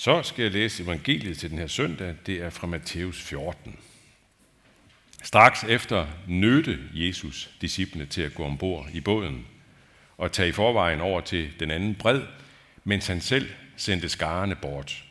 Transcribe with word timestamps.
Så 0.00 0.22
skal 0.22 0.42
jeg 0.42 0.52
læse 0.52 0.82
evangeliet 0.82 1.38
til 1.38 1.50
den 1.50 1.58
her 1.58 1.66
søndag. 1.66 2.14
Det 2.26 2.42
er 2.42 2.50
fra 2.50 2.66
Matthæus 2.66 3.22
14. 3.22 3.76
Straks 5.22 5.64
efter 5.64 6.06
nødte 6.26 6.78
Jesus 6.92 7.50
disciplene 7.60 8.06
til 8.06 8.22
at 8.22 8.34
gå 8.34 8.44
ombord 8.44 8.88
i 8.92 9.00
båden 9.00 9.46
og 10.18 10.32
tage 10.32 10.48
i 10.48 10.52
forvejen 10.52 11.00
over 11.00 11.20
til 11.20 11.60
den 11.60 11.70
anden 11.70 11.94
bred, 11.94 12.22
mens 12.84 13.06
han 13.06 13.20
selv 13.20 13.50
sendte 13.76 14.08
skarne 14.08 14.54
bort. 14.54 15.04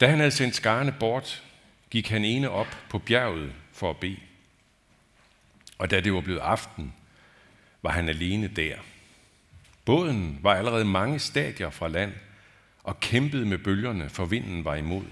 Da 0.00 0.06
han 0.06 0.18
havde 0.18 0.30
sendt 0.30 0.54
skarne 0.54 0.94
bort, 1.00 1.42
gik 1.90 2.08
han 2.08 2.24
ene 2.24 2.50
op 2.50 2.76
på 2.88 2.98
bjerget 2.98 3.52
for 3.72 3.90
at 3.90 3.96
bede. 3.96 4.20
Og 5.78 5.90
da 5.90 6.00
det 6.00 6.12
var 6.12 6.20
blevet 6.20 6.40
aften, 6.40 6.94
var 7.82 7.90
han 7.90 8.08
alene 8.08 8.48
der. 8.48 8.76
Båden 9.84 10.38
var 10.42 10.54
allerede 10.54 10.84
mange 10.84 11.18
stadier 11.18 11.70
fra 11.70 11.88
land 11.88 12.12
og 12.88 13.00
kæmpede 13.00 13.46
med 13.46 13.58
bølgerne, 13.58 14.08
for 14.08 14.24
vinden 14.24 14.64
var 14.64 14.74
imod. 14.74 15.04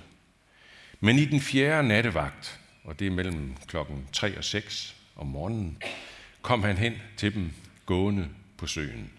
Men 1.01 1.19
i 1.19 1.25
den 1.25 1.41
fjerde 1.41 1.89
nattevagt, 1.89 2.61
og 2.85 2.99
det 2.99 3.07
er 3.07 3.11
mellem 3.11 3.55
klokken 3.67 4.09
3 4.13 4.39
og 4.39 4.45
6 4.45 4.97
om 5.17 5.27
morgenen, 5.27 5.83
kom 6.43 6.63
han 6.63 6.79
hen 6.79 6.95
til 7.17 7.35
dem 7.35 7.51
gående 7.87 8.29
på 8.57 8.67
søen. 8.67 9.11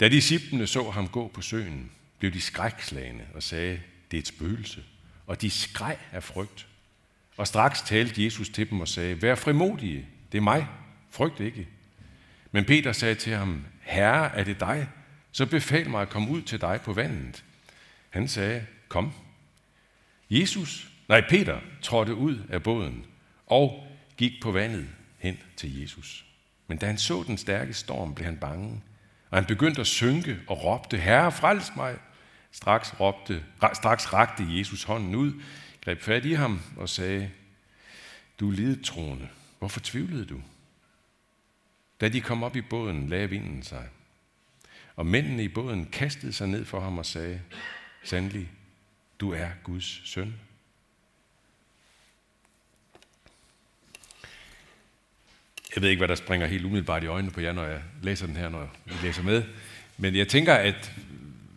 Da 0.00 0.08
disciplene 0.08 0.66
så 0.66 0.90
ham 0.90 1.08
gå 1.08 1.28
på 1.34 1.42
søen, 1.42 1.90
blev 2.18 2.32
de 2.32 2.40
skrækslagende 2.40 3.24
og 3.34 3.42
sagde, 3.42 3.80
det 4.10 4.16
er 4.16 4.20
et 4.20 4.28
spøgelse. 4.28 4.84
Og 5.26 5.42
de 5.42 5.50
skreg 5.50 5.98
af 6.12 6.22
frygt. 6.22 6.66
Og 7.36 7.46
straks 7.46 7.82
talte 7.82 8.24
Jesus 8.24 8.48
til 8.48 8.70
dem 8.70 8.80
og 8.80 8.88
sagde, 8.88 9.22
vær 9.22 9.34
frimodige, 9.34 10.06
det 10.32 10.38
er 10.38 10.42
mig, 10.42 10.66
frygt 11.10 11.40
ikke. 11.40 11.68
Men 12.52 12.64
Peter 12.64 12.92
sagde 12.92 13.14
til 13.14 13.32
ham, 13.32 13.64
Herre, 13.80 14.36
er 14.36 14.44
det 14.44 14.60
dig? 14.60 14.88
Så 15.32 15.46
befal 15.46 15.90
mig 15.90 16.02
at 16.02 16.08
komme 16.08 16.30
ud 16.30 16.42
til 16.42 16.60
dig 16.60 16.80
på 16.84 16.92
vandet. 16.92 17.44
Han 18.12 18.28
sagde, 18.28 18.66
kom. 18.88 19.12
Jesus, 20.30 20.88
nej 21.08 21.28
Peter, 21.28 21.60
trådte 21.82 22.14
ud 22.14 22.38
af 22.48 22.62
båden 22.62 23.06
og 23.46 23.86
gik 24.16 24.32
på 24.42 24.50
vandet 24.50 24.88
hen 25.18 25.38
til 25.56 25.80
Jesus. 25.80 26.24
Men 26.66 26.78
da 26.78 26.86
han 26.86 26.98
så 26.98 27.24
den 27.26 27.38
stærke 27.38 27.74
storm, 27.74 28.14
blev 28.14 28.24
han 28.24 28.36
bange, 28.36 28.82
og 29.30 29.38
han 29.38 29.44
begyndte 29.44 29.80
at 29.80 29.86
synke 29.86 30.40
og 30.48 30.64
råbte, 30.64 30.98
Herre, 30.98 31.32
frels 31.32 31.72
mig! 31.76 31.98
Straks, 32.50 33.00
råbte, 33.00 33.44
straks 33.72 34.12
rakte 34.12 34.44
Jesus 34.48 34.84
hånden 34.84 35.14
ud, 35.14 35.42
greb 35.84 36.00
fat 36.00 36.24
i 36.24 36.32
ham 36.32 36.60
og 36.76 36.88
sagde, 36.88 37.30
du 38.40 38.48
er 38.48 38.52
lidetroende. 38.52 39.28
Hvorfor 39.58 39.80
tvivlede 39.80 40.24
du? 40.24 40.42
Da 42.00 42.08
de 42.08 42.20
kom 42.20 42.42
op 42.42 42.56
i 42.56 42.60
båden, 42.60 43.08
lagde 43.08 43.30
vinden 43.30 43.62
sig. 43.62 43.88
Og 44.96 45.06
mændene 45.06 45.44
i 45.44 45.48
båden 45.48 45.86
kastede 45.86 46.32
sig 46.32 46.48
ned 46.48 46.64
for 46.64 46.80
ham 46.80 46.98
og 46.98 47.06
sagde, 47.06 47.40
Sandelig, 48.04 48.50
du 49.20 49.32
er 49.32 49.48
Guds 49.64 50.10
søn. 50.10 50.34
Jeg 55.74 55.82
ved 55.82 55.90
ikke, 55.90 56.00
hvad 56.00 56.08
der 56.08 56.14
springer 56.14 56.46
helt 56.46 56.64
umiddelbart 56.64 57.02
i 57.02 57.06
øjnene 57.06 57.32
på 57.32 57.40
jer, 57.40 57.52
når 57.52 57.64
jeg 57.64 57.82
læser 58.02 58.26
den 58.26 58.36
her, 58.36 58.48
når 58.48 58.60
jeg 58.60 58.96
læser 59.02 59.22
med. 59.22 59.44
Men 59.96 60.16
jeg 60.16 60.28
tænker, 60.28 60.54
at 60.54 60.92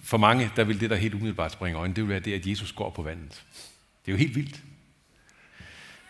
for 0.04 0.18
mange, 0.18 0.52
der 0.56 0.64
vil 0.64 0.80
det, 0.80 0.90
der 0.90 0.96
helt 0.96 1.14
umiddelbart 1.14 1.52
springer 1.52 1.80
i 1.80 1.82
øjnene, 1.82 1.96
det 1.96 2.04
vil 2.04 2.10
være 2.10 2.20
det, 2.20 2.34
at 2.34 2.48
Jesus 2.48 2.72
går 2.72 2.90
på 2.90 3.02
vandet. 3.02 3.44
Det 4.06 4.12
er 4.12 4.12
jo 4.12 4.18
helt 4.18 4.36
vildt. 4.36 4.62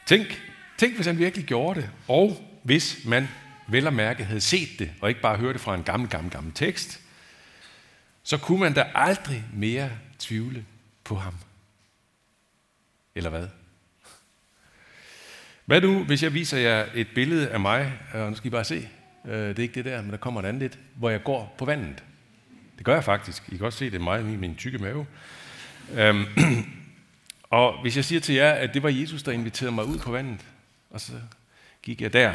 Tænk, 0.05 0.41
tænk 0.77 0.95
hvis 0.95 1.05
han 1.05 1.17
virkelig 1.17 1.45
gjorde 1.45 1.81
det, 1.81 1.89
og 2.07 2.59
hvis 2.63 3.05
man 3.05 3.27
vel 3.67 3.87
og 3.87 3.93
mærke 3.93 4.23
havde 4.23 4.41
set 4.41 4.69
det, 4.79 4.91
og 5.01 5.09
ikke 5.09 5.21
bare 5.21 5.37
hørt 5.37 5.53
det 5.53 5.61
fra 5.61 5.75
en 5.75 5.83
gammel, 5.83 6.09
gammel, 6.09 6.31
gammel 6.31 6.53
tekst, 6.53 7.01
så 8.23 8.37
kunne 8.37 8.59
man 8.59 8.73
da 8.73 8.91
aldrig 8.95 9.43
mere 9.53 9.89
tvivle 10.25 10.65
på 11.03 11.15
ham. 11.15 11.33
Eller 13.15 13.29
hvad? 13.29 13.47
Hvad 15.65 15.81
nu, 15.81 16.03
hvis 16.03 16.23
jeg 16.23 16.33
viser 16.33 16.57
jer 16.57 16.85
et 16.93 17.07
billede 17.15 17.49
af 17.49 17.59
mig, 17.59 17.93
og 18.13 18.29
nu 18.29 18.35
skal 18.35 18.47
I 18.47 18.49
bare 18.49 18.63
se, 18.63 18.89
øh, 19.25 19.49
det 19.49 19.59
er 19.59 19.63
ikke 19.63 19.75
det 19.75 19.85
der, 19.85 20.01
men 20.01 20.11
der 20.11 20.17
kommer 20.17 20.41
et 20.41 20.45
andet 20.45 20.61
lidt, 20.61 20.79
hvor 20.95 21.09
jeg 21.09 21.23
går 21.23 21.55
på 21.57 21.65
vandet. 21.65 22.03
Det 22.77 22.85
gør 22.85 22.93
jeg 22.93 23.03
faktisk. 23.03 23.43
I 23.47 23.57
kan 23.57 23.65
også 23.65 23.79
se, 23.79 23.85
det 23.85 23.95
er 23.95 23.99
mig 23.99 24.19
i 24.19 24.35
min 24.35 24.55
tykke 24.55 24.77
mave. 24.77 25.05
Øhm, 25.93 26.25
og 27.59 27.81
hvis 27.81 27.95
jeg 27.95 28.05
siger 28.05 28.21
til 28.21 28.35
jer, 28.35 28.51
at 28.51 28.73
det 28.73 28.83
var 28.83 28.89
Jesus, 28.89 29.23
der 29.23 29.31
inviterede 29.31 29.75
mig 29.75 29.85
ud 29.85 29.99
på 29.99 30.11
vandet, 30.11 30.45
og 30.89 31.01
så 31.01 31.13
gik 31.81 32.01
jeg 32.01 32.13
der, 32.13 32.33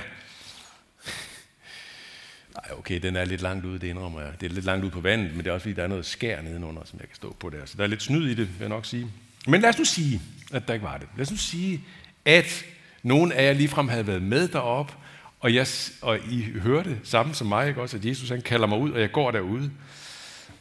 ej, 2.65 2.72
okay, 2.78 3.00
den 3.00 3.16
er 3.16 3.25
lidt 3.25 3.41
langt 3.43 3.65
ude, 3.65 3.78
det 3.78 3.87
indrømmer 3.87 4.21
jeg. 4.21 4.41
Det 4.41 4.50
er 4.50 4.54
lidt 4.54 4.65
langt 4.65 4.84
ude 4.84 4.91
på 4.91 5.00
vandet, 5.00 5.31
men 5.31 5.38
det 5.38 5.47
er 5.47 5.53
også 5.53 5.65
fordi, 5.65 5.75
der 5.75 5.82
er 5.82 5.88
noget 5.88 6.06
skær 6.06 6.43
nedenunder, 6.43 6.82
som 6.84 6.98
jeg 7.00 7.09
kan 7.09 7.16
stå 7.16 7.37
på 7.41 7.50
der. 7.50 7.66
Så 7.66 7.76
der 7.76 7.82
er 7.82 7.88
lidt 7.88 8.03
snyd 8.03 8.26
i 8.28 8.34
det, 8.34 8.48
vil 8.48 8.60
jeg 8.60 8.69
nok 8.69 8.87
sige. 8.87 9.06
Men 9.47 9.60
lad 9.60 9.69
os 9.69 9.78
nu 9.78 9.84
sige, 9.84 10.21
at 10.53 10.69
der 10.69 10.75
ikke 10.75 10.87
var 10.87 10.99
det. 10.99 11.09
Lad 11.16 11.22
os 11.22 11.31
nu 11.31 11.37
sige, 11.37 11.84
at 12.25 12.65
nogen 13.03 13.32
af 13.32 13.44
jer 13.44 13.53
ligefrem 13.53 13.88
havde 13.88 14.06
været 14.06 14.22
med 14.22 14.49
derop, 14.49 14.97
og, 15.41 15.54
jeg, 15.54 15.66
og 16.03 16.19
I 16.19 16.43
hørte 16.43 17.00
sammen 17.04 17.34
som 17.34 17.47
mig, 17.47 17.69
ikke 17.69 17.82
også, 17.82 17.97
at 17.97 18.04
Jesus 18.04 18.28
han 18.28 18.43
kalder 18.43 18.66
mig 18.66 18.78
ud, 18.78 18.91
og 18.91 19.00
jeg 19.00 19.12
går 19.12 19.31
derude. 19.31 19.70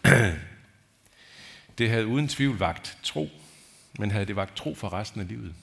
Det 1.78 1.90
havde 1.90 2.08
uden 2.08 2.28
tvivl 2.28 2.58
vagt 2.58 2.98
tro, 3.04 3.30
men 4.00 4.12
havde 4.12 4.26
det 4.26 4.36
vagt 4.36 4.56
tro 4.56 4.76
for 4.76 4.94
resten 4.94 5.22
af 5.22 5.28
livet. 5.28 5.54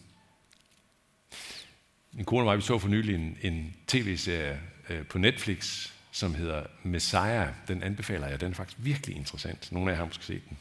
Min 2.12 2.24
kone 2.24 2.42
og 2.42 2.44
mig, 2.44 2.56
vi 2.56 2.62
så 2.62 2.78
for 2.78 2.88
nylig 2.88 3.14
en, 3.14 3.38
en 3.42 3.74
tv-serie 3.86 4.60
øh, 4.88 5.06
på 5.06 5.18
Netflix, 5.18 5.90
som 6.16 6.34
hedder 6.34 6.62
Messiah. 6.82 7.48
Den 7.68 7.82
anbefaler 7.82 8.28
jeg. 8.28 8.40
Den 8.40 8.50
er 8.50 8.54
faktisk 8.54 8.76
virkelig 8.80 9.16
interessant. 9.16 9.72
Nogle 9.72 9.90
af 9.90 9.94
jer 9.94 9.98
har 9.98 10.06
måske 10.06 10.24
set 10.24 10.42
den. 10.48 10.58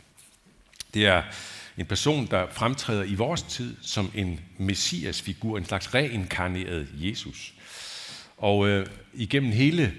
Det 0.94 1.06
er 1.06 1.24
en 1.78 1.86
person, 1.86 2.28
der 2.32 2.48
fremtræder 2.52 3.04
i 3.04 3.16
vores 3.16 3.42
tid 3.42 3.76
som 3.82 4.12
en 4.16 4.40
messiasfigur, 4.58 5.58
en 5.58 5.66
slags 5.66 5.94
reinkarneret 5.94 6.88
Jesus. 6.94 7.54
Og 8.38 8.68
øh, 8.68 8.88
igennem 9.14 9.52
hele 9.52 9.94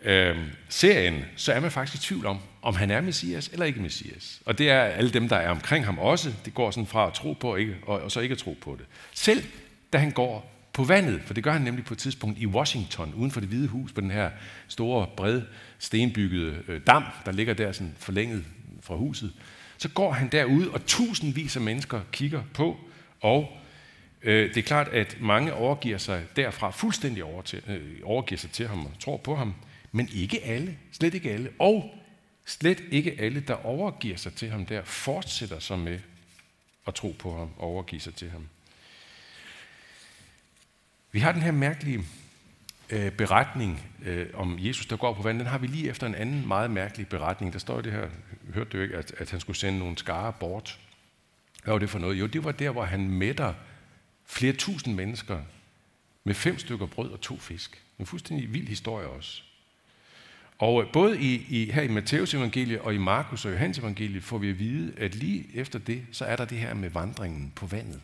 øh, 0.00 0.36
serien, 0.68 1.24
så 1.36 1.52
er 1.52 1.60
man 1.60 1.70
faktisk 1.70 2.02
i 2.02 2.06
tvivl 2.06 2.26
om, 2.26 2.38
om 2.62 2.74
han 2.74 2.90
er 2.90 3.00
messias 3.00 3.48
eller 3.48 3.66
ikke 3.66 3.80
messias. 3.80 4.40
Og 4.44 4.58
det 4.58 4.70
er 4.70 4.80
alle 4.80 5.10
dem, 5.10 5.28
der 5.28 5.36
er 5.36 5.50
omkring 5.50 5.84
ham 5.84 5.98
også. 5.98 6.32
Det 6.44 6.54
går 6.54 6.70
sådan 6.70 6.86
fra 6.86 7.06
at 7.06 7.12
tro 7.12 7.32
på 7.32 7.56
ikke, 7.56 7.76
og, 7.82 8.00
og 8.00 8.12
så 8.12 8.20
ikke 8.20 8.32
at 8.32 8.38
tro 8.38 8.56
på 8.60 8.76
det. 8.78 8.86
Selv 9.12 9.44
da 9.92 9.98
han 9.98 10.10
går 10.10 10.57
på 10.78 10.84
vandet, 10.84 11.22
for 11.24 11.34
det 11.34 11.44
gør 11.44 11.52
han 11.52 11.62
nemlig 11.62 11.84
på 11.84 11.94
et 11.94 11.98
tidspunkt 11.98 12.38
i 12.38 12.46
Washington, 12.46 13.14
uden 13.14 13.30
for 13.30 13.40
det 13.40 13.48
hvide 13.48 13.68
hus, 13.68 13.92
på 13.92 14.00
den 14.00 14.10
her 14.10 14.30
store, 14.68 15.06
brede, 15.16 15.46
stenbyggede 15.78 16.62
øh, 16.68 16.80
dam, 16.86 17.04
der 17.26 17.32
ligger 17.32 17.54
der 17.54 17.72
sådan 17.72 17.94
forlænget 17.98 18.44
fra 18.80 18.96
huset. 18.96 19.32
Så 19.78 19.88
går 19.88 20.12
han 20.12 20.28
derude, 20.28 20.70
og 20.70 20.86
tusindvis 20.86 21.56
af 21.56 21.62
mennesker 21.62 22.00
kigger 22.12 22.42
på, 22.54 22.76
og 23.20 23.58
øh, 24.22 24.48
det 24.48 24.56
er 24.56 24.62
klart, 24.62 24.88
at 24.88 25.16
mange 25.20 25.54
overgiver 25.54 25.98
sig 25.98 26.24
derfra 26.36 26.70
fuldstændig 26.70 27.24
over 27.24 27.42
til, 27.42 27.62
øh, 27.68 28.00
overgiver 28.02 28.38
sig 28.38 28.50
til 28.50 28.68
ham 28.68 28.86
og 28.86 28.92
tror 29.00 29.16
på 29.16 29.36
ham, 29.36 29.54
men 29.92 30.08
ikke 30.14 30.44
alle, 30.44 30.78
slet 30.92 31.14
ikke 31.14 31.30
alle. 31.30 31.50
Og 31.58 31.94
slet 32.46 32.82
ikke 32.90 33.16
alle, 33.20 33.40
der 33.40 33.66
overgiver 33.66 34.16
sig 34.16 34.32
til 34.32 34.50
ham 34.50 34.66
der, 34.66 34.84
fortsætter 34.84 35.58
så 35.58 35.76
med 35.76 35.98
at 36.86 36.94
tro 36.94 37.16
på 37.18 37.38
ham 37.38 37.50
og 37.56 37.68
overgive 37.68 38.00
sig 38.00 38.14
til 38.14 38.30
ham. 38.30 38.48
Vi 41.12 41.18
har 41.18 41.32
den 41.32 41.42
her 41.42 41.52
mærkelige 41.52 42.04
øh, 42.90 43.12
beretning 43.12 43.82
øh, 44.04 44.26
om 44.34 44.56
Jesus, 44.60 44.86
der 44.86 44.96
går 44.96 45.14
på 45.14 45.22
vandet. 45.22 45.40
Den 45.40 45.50
har 45.50 45.58
vi 45.58 45.66
lige 45.66 45.88
efter 45.88 46.06
en 46.06 46.14
anden 46.14 46.48
meget 46.48 46.70
mærkelig 46.70 47.08
beretning. 47.08 47.52
Der 47.52 47.58
står 47.58 47.80
det 47.80 47.92
her, 47.92 48.08
hørte 48.54 48.70
du 48.70 48.82
ikke, 48.82 48.96
at, 48.96 49.14
at 49.18 49.30
han 49.30 49.40
skulle 49.40 49.56
sende 49.56 49.78
nogle 49.78 49.98
skare 49.98 50.32
bort. 50.32 50.78
Hvad 51.64 51.74
var 51.74 51.78
det 51.78 51.90
for 51.90 51.98
noget? 51.98 52.20
Jo, 52.20 52.26
det 52.26 52.44
var 52.44 52.52
der, 52.52 52.70
hvor 52.70 52.84
han 52.84 53.08
mætter 53.10 53.54
flere 54.26 54.52
tusind 54.52 54.94
mennesker 54.94 55.40
med 56.24 56.34
fem 56.34 56.58
stykker 56.58 56.86
brød 56.86 57.10
og 57.10 57.20
to 57.20 57.36
fisk. 57.36 57.82
En 57.98 58.06
fuldstændig 58.06 58.52
vild 58.52 58.68
historie 58.68 59.06
også. 59.06 59.42
Og 60.58 60.82
øh, 60.82 60.92
både 60.92 61.20
i, 61.20 61.46
i, 61.48 61.70
her 61.70 61.82
i 61.82 61.88
Matteus 61.88 62.34
evangeliet 62.34 62.80
og 62.80 62.94
i 62.94 62.98
Markus 62.98 63.44
og 63.44 63.52
Johannes 63.52 63.78
evangeliet 63.78 64.24
får 64.24 64.38
vi 64.38 64.50
at 64.50 64.58
vide, 64.58 64.92
at 64.96 65.14
lige 65.14 65.46
efter 65.54 65.78
det, 65.78 66.02
så 66.12 66.24
er 66.24 66.36
der 66.36 66.44
det 66.44 66.58
her 66.58 66.74
med 66.74 66.90
vandringen 66.90 67.52
på 67.56 67.66
vandet. 67.66 68.00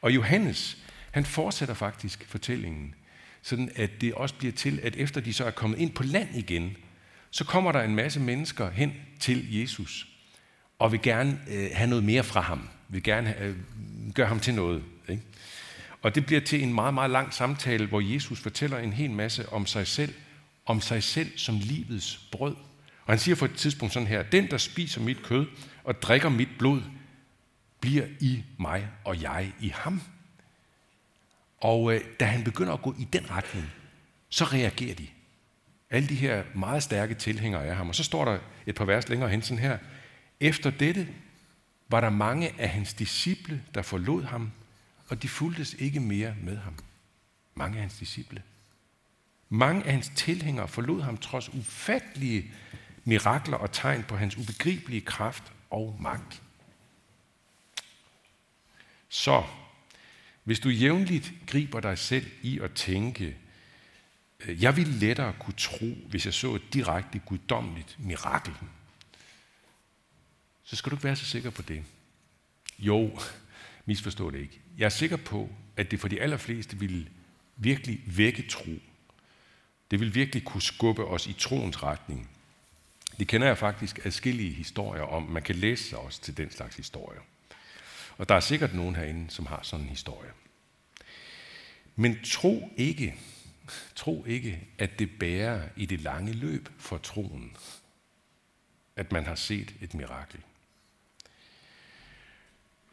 Og 0.00 0.14
Johannes, 0.14 0.78
han 1.12 1.24
fortsætter 1.24 1.74
faktisk 1.74 2.24
fortællingen, 2.28 2.94
sådan 3.42 3.70
at 3.76 3.90
det 4.00 4.14
også 4.14 4.34
bliver 4.34 4.52
til, 4.52 4.80
at 4.82 4.96
efter 4.96 5.20
de 5.20 5.32
så 5.32 5.44
er 5.44 5.50
kommet 5.50 5.78
ind 5.78 5.92
på 5.92 6.02
land 6.02 6.28
igen, 6.34 6.76
så 7.30 7.44
kommer 7.44 7.72
der 7.72 7.82
en 7.82 7.94
masse 7.94 8.20
mennesker 8.20 8.70
hen 8.70 8.94
til 9.20 9.60
Jesus, 9.60 10.06
og 10.78 10.92
vil 10.92 11.02
gerne 11.02 11.40
øh, 11.50 11.70
have 11.72 11.90
noget 11.90 12.04
mere 12.04 12.24
fra 12.24 12.40
ham, 12.40 12.68
vil 12.88 13.02
gerne 13.02 13.40
øh, 13.40 13.56
gøre 14.14 14.26
ham 14.26 14.40
til 14.40 14.54
noget. 14.54 14.82
Ikke? 15.08 15.22
Og 16.02 16.14
det 16.14 16.26
bliver 16.26 16.40
til 16.40 16.62
en 16.62 16.74
meget, 16.74 16.94
meget 16.94 17.10
lang 17.10 17.34
samtale, 17.34 17.86
hvor 17.86 18.00
Jesus 18.00 18.40
fortæller 18.40 18.78
en 18.78 18.92
hel 18.92 19.10
masse 19.10 19.48
om 19.48 19.66
sig 19.66 19.86
selv, 19.86 20.14
om 20.66 20.80
sig 20.80 21.02
selv 21.02 21.38
som 21.38 21.58
livets 21.58 22.28
brød. 22.32 22.54
Og 23.04 23.12
han 23.12 23.18
siger 23.18 23.34
for 23.34 23.46
et 23.46 23.54
tidspunkt 23.54 23.94
sådan 23.94 24.08
her, 24.08 24.22
den 24.22 24.50
der 24.50 24.58
spiser 24.58 25.00
mit 25.00 25.22
kød 25.22 25.46
og 25.84 26.02
drikker 26.02 26.28
mit 26.28 26.48
blod, 26.58 26.82
bliver 27.80 28.06
i 28.20 28.44
mig, 28.58 28.88
og 29.04 29.22
jeg 29.22 29.52
i 29.60 29.68
ham. 29.68 30.00
Og 31.62 31.94
øh, 31.94 32.00
da 32.20 32.24
han 32.24 32.44
begynder 32.44 32.72
at 32.72 32.82
gå 32.82 32.94
i 32.98 33.04
den 33.04 33.30
retning, 33.30 33.66
så 34.28 34.44
reagerer 34.44 34.94
de. 34.94 35.06
Alle 35.90 36.08
de 36.08 36.14
her 36.14 36.44
meget 36.54 36.82
stærke 36.82 37.14
tilhængere 37.14 37.66
af 37.66 37.76
ham. 37.76 37.88
Og 37.88 37.94
så 37.94 38.04
står 38.04 38.24
der 38.24 38.38
et 38.66 38.74
par 38.74 38.84
vers 38.84 39.08
længere 39.08 39.30
hen 39.30 39.42
sådan 39.42 39.58
her. 39.58 39.78
Efter 40.40 40.70
dette 40.70 41.08
var 41.88 42.00
der 42.00 42.10
mange 42.10 42.60
af 42.60 42.68
hans 42.68 42.94
disciple, 42.94 43.62
der 43.74 43.82
forlod 43.82 44.24
ham, 44.24 44.52
og 45.08 45.22
de 45.22 45.28
fuldtes 45.28 45.74
ikke 45.74 46.00
mere 46.00 46.34
med 46.42 46.56
ham. 46.56 46.74
Mange 47.54 47.76
af 47.76 47.80
hans 47.80 47.98
disciple. 47.98 48.42
Mange 49.48 49.84
af 49.84 49.92
hans 49.92 50.12
tilhængere 50.16 50.68
forlod 50.68 51.02
ham 51.02 51.16
trods 51.16 51.54
ufattelige 51.54 52.50
mirakler 53.04 53.56
og 53.56 53.72
tegn 53.72 54.02
på 54.02 54.16
hans 54.16 54.36
ubegribelige 54.36 55.00
kraft 55.00 55.52
og 55.70 55.96
magt. 56.00 56.42
Så, 59.08 59.44
hvis 60.44 60.60
du 60.60 60.68
jævnligt 60.68 61.32
griber 61.46 61.80
dig 61.80 61.98
selv 61.98 62.26
i 62.42 62.58
at 62.58 62.72
tænke, 62.72 63.36
øh, 64.40 64.62
jeg 64.62 64.76
ville 64.76 64.92
lettere 64.92 65.34
kunne 65.38 65.54
tro, 65.58 65.96
hvis 66.08 66.26
jeg 66.26 66.34
så 66.34 66.54
et 66.54 66.74
direkte 66.74 67.18
guddommeligt 67.18 67.96
mirakel, 67.98 68.54
så 70.64 70.76
skal 70.76 70.90
du 70.90 70.96
ikke 70.96 71.04
være 71.04 71.16
så 71.16 71.24
sikker 71.24 71.50
på 71.50 71.62
det. 71.62 71.84
Jo, 72.78 73.18
misforstå 73.86 74.30
det 74.30 74.38
ikke. 74.38 74.60
Jeg 74.78 74.84
er 74.84 74.88
sikker 74.88 75.16
på, 75.16 75.50
at 75.76 75.90
det 75.90 76.00
for 76.00 76.08
de 76.08 76.20
allerfleste 76.20 76.78
ville 76.78 77.08
virkelig 77.56 78.02
vække 78.06 78.48
tro. 78.48 78.72
Det 79.90 80.00
vil 80.00 80.14
virkelig 80.14 80.44
kunne 80.44 80.62
skubbe 80.62 81.04
os 81.04 81.26
i 81.26 81.32
troens 81.32 81.82
retning. 81.82 82.30
Det 83.18 83.28
kender 83.28 83.46
jeg 83.46 83.58
faktisk 83.58 84.06
adskillige 84.06 84.52
historier 84.52 85.02
om. 85.02 85.22
Man 85.22 85.42
kan 85.42 85.56
læse 85.56 85.84
sig 85.84 85.98
også 85.98 86.20
til 86.20 86.36
den 86.36 86.50
slags 86.50 86.76
historier. 86.76 87.20
Og 88.18 88.28
der 88.28 88.34
er 88.34 88.40
sikkert 88.40 88.74
nogen 88.74 88.96
herinde, 88.96 89.30
som 89.30 89.46
har 89.46 89.60
sådan 89.62 89.84
en 89.84 89.90
historie. 89.90 90.30
Men 91.96 92.22
tro 92.24 92.70
ikke, 92.76 93.14
tro 93.94 94.24
ikke, 94.24 94.68
at 94.78 94.98
det 94.98 95.18
bærer 95.18 95.68
i 95.76 95.86
det 95.86 96.00
lange 96.00 96.32
løb 96.32 96.68
for 96.78 96.98
troen, 96.98 97.56
at 98.96 99.12
man 99.12 99.26
har 99.26 99.34
set 99.34 99.74
et 99.80 99.94
mirakel. 99.94 100.40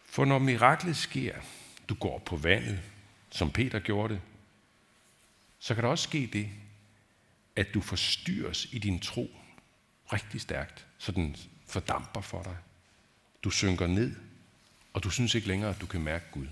For 0.06 0.26
når 0.26 0.40
miraklet 0.40 0.98
sker, 0.98 1.36
du 1.90 1.96
går 1.96 2.20
på 2.20 2.36
vandet, 2.36 2.80
som 3.30 3.52
Peter 3.52 3.80
gjorde 3.80 4.14
det, 4.14 4.22
så 5.60 5.76
kan 5.76 5.84
der 5.84 5.90
også 5.90 6.04
ske 6.04 6.30
det, 6.34 6.50
at 7.56 7.74
du 7.74 7.82
forstyrres 7.82 8.68
i 8.72 8.80
din 8.80 9.00
tro 9.00 9.32
rigtig 10.14 10.42
stærkt, 10.42 10.88
så 10.98 11.12
den 11.12 11.36
fordamper 11.68 12.22
for 12.22 12.44
dig. 12.44 12.58
Du 13.44 13.50
synker 13.50 13.88
ned, 13.88 14.16
og 14.94 15.04
du 15.04 15.10
synes 15.10 15.36
ikke 15.36 15.48
længere, 15.48 15.70
at 15.70 15.82
du 15.82 15.86
kan 15.86 16.02
mærke 16.02 16.26
Gud. 16.32 16.48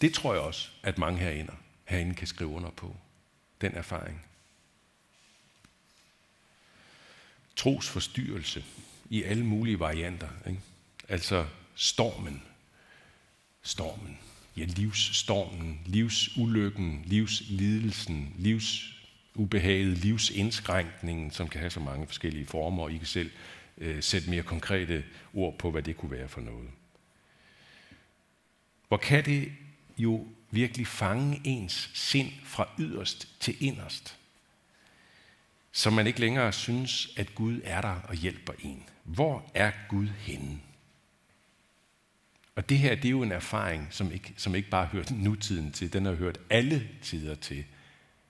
Det 0.00 0.14
tror 0.14 0.34
jeg 0.34 0.42
også, 0.42 0.68
at 0.82 0.98
mange 0.98 1.20
herinde, 1.20 1.52
herinde 1.84 2.14
kan 2.14 2.26
skrive 2.26 2.50
under 2.50 2.70
på. 2.70 2.96
Den 3.60 3.74
erfaring. 3.74 4.24
Trosforstyrrelse 7.56 8.64
i 9.10 9.22
alle 9.22 9.44
mulige 9.44 9.78
varianter. 9.78 10.28
Ikke? 10.46 10.60
Altså 11.08 11.46
stormen. 11.74 12.42
Stormen. 13.62 14.18
Ja, 14.56 14.64
livsstormen, 14.64 15.80
livsulykken, 15.86 17.02
livslidelsen, 17.06 18.34
livsubehaget, 18.38 19.98
livsindskrænkningen, 19.98 21.30
som 21.30 21.48
kan 21.48 21.60
have 21.60 21.70
så 21.70 21.80
mange 21.80 22.06
forskellige 22.06 22.46
former, 22.46 22.82
og 22.82 22.92
I 22.92 22.98
kan 22.98 23.06
selv 23.06 23.30
øh, 23.78 24.02
sætte 24.02 24.30
mere 24.30 24.42
konkrete 24.42 25.04
ord 25.34 25.58
på, 25.58 25.70
hvad 25.70 25.82
det 25.82 25.96
kunne 25.96 26.10
være 26.10 26.28
for 26.28 26.40
noget. 26.40 26.70
Hvor 28.88 28.96
kan 28.96 29.24
det 29.24 29.52
jo 29.98 30.26
virkelig 30.50 30.86
fange 30.86 31.40
ens 31.44 31.90
sind 31.94 32.30
fra 32.44 32.68
yderst 32.78 33.40
til 33.40 33.56
inderst, 33.60 34.18
så 35.72 35.90
man 35.90 36.06
ikke 36.06 36.20
længere 36.20 36.52
synes, 36.52 37.14
at 37.16 37.34
Gud 37.34 37.60
er 37.64 37.80
der 37.80 38.00
og 38.08 38.14
hjælper 38.14 38.52
en. 38.58 38.84
Hvor 39.04 39.50
er 39.54 39.70
Gud 39.88 40.06
henne? 40.06 40.60
Og 42.56 42.68
det 42.68 42.78
her, 42.78 42.94
det 42.94 43.04
er 43.04 43.10
jo 43.10 43.22
en 43.22 43.32
erfaring, 43.32 43.88
som 43.90 44.12
ikke, 44.12 44.34
som 44.36 44.54
ikke 44.54 44.70
bare 44.70 44.86
hører 44.86 45.04
hørt 45.10 45.18
nutiden 45.18 45.72
til, 45.72 45.92
den 45.92 46.04
har 46.04 46.12
hørt 46.12 46.38
alle 46.50 46.88
tider 47.02 47.34
til. 47.34 47.64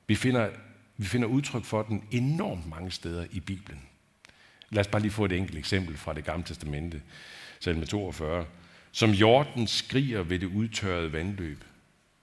Vi 0.07 0.15
finder, 0.15 0.51
vi 0.97 1.05
finder 1.05 1.29
udtryk 1.29 1.65
for 1.65 1.83
den 1.83 2.05
enormt 2.11 2.67
mange 2.67 2.91
steder 2.91 3.27
i 3.31 3.41
Bibelen. 3.41 3.83
Lad 4.73 4.81
os 4.81 4.89
bare 4.89 5.03
lige 5.03 5.13
få 5.13 5.25
et 5.25 5.33
enkelt 5.33 5.59
eksempel 5.59 5.97
fra 5.97 6.15
det 6.15 6.25
gamle 6.25 6.45
testamente, 6.45 7.03
salme 7.61 7.87
42. 7.87 8.47
Som 8.93 9.11
jorden 9.11 9.67
skriger 9.67 10.23
ved 10.23 10.39
det 10.39 10.47
udtørrede 10.47 11.13
vandløb, 11.13 11.65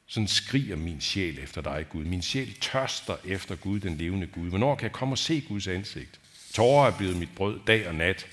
sådan 0.07 0.27
skriger 0.27 0.75
min 0.75 1.01
sjæl 1.01 1.39
efter 1.39 1.61
dig, 1.61 1.85
Gud. 1.89 2.05
Min 2.05 2.21
sjæl 2.21 2.53
tørster 2.61 3.17
efter 3.25 3.55
Gud, 3.55 3.79
den 3.79 3.97
levende 3.97 4.27
Gud. 4.27 4.49
Hvornår 4.49 4.75
kan 4.75 4.83
jeg 4.83 4.91
komme 4.91 5.13
og 5.13 5.17
se 5.17 5.41
Guds 5.41 5.67
ansigt? 5.67 6.19
Tårer 6.53 6.91
er 6.91 6.97
blevet 6.97 7.17
mit 7.17 7.35
brød 7.35 7.59
dag 7.67 7.87
og 7.87 7.95
nat, 7.95 8.27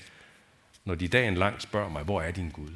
når 0.85 0.95
de 0.95 1.07
dagen 1.07 1.35
lang 1.35 1.61
spørger 1.61 1.89
mig, 1.89 2.03
hvor 2.03 2.21
er 2.21 2.31
din 2.31 2.49
Gud? 2.49 2.71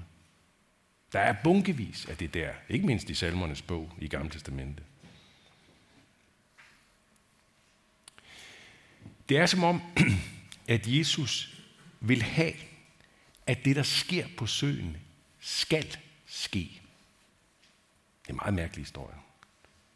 Der 1.14 1.20
er 1.20 1.36
bunkevis 1.44 2.06
af 2.06 2.18
det 2.18 2.34
der, 2.34 2.50
ikke 2.70 2.86
mindst 2.86 3.10
i 3.10 3.14
salmernes 3.14 3.62
bog 3.62 3.94
i 4.00 4.08
Gamle 4.08 4.30
Testamente. 4.30 4.84
Det 9.30 9.38
er 9.38 9.46
som 9.46 9.64
om, 9.64 9.82
at 10.72 10.88
Jesus 10.88 11.58
vil 12.00 12.22
have, 12.22 12.54
at 13.48 13.66
det, 13.66 13.76
der 13.76 13.84
sker 13.84 14.28
på 14.38 14.46
søen, 14.48 14.98
skal 15.40 15.98
ske. 16.26 16.82
Det 18.22 18.28
er 18.28 18.34
en 18.34 18.36
meget 18.36 18.54
mærkelig 18.54 18.82
historie. 18.82 19.16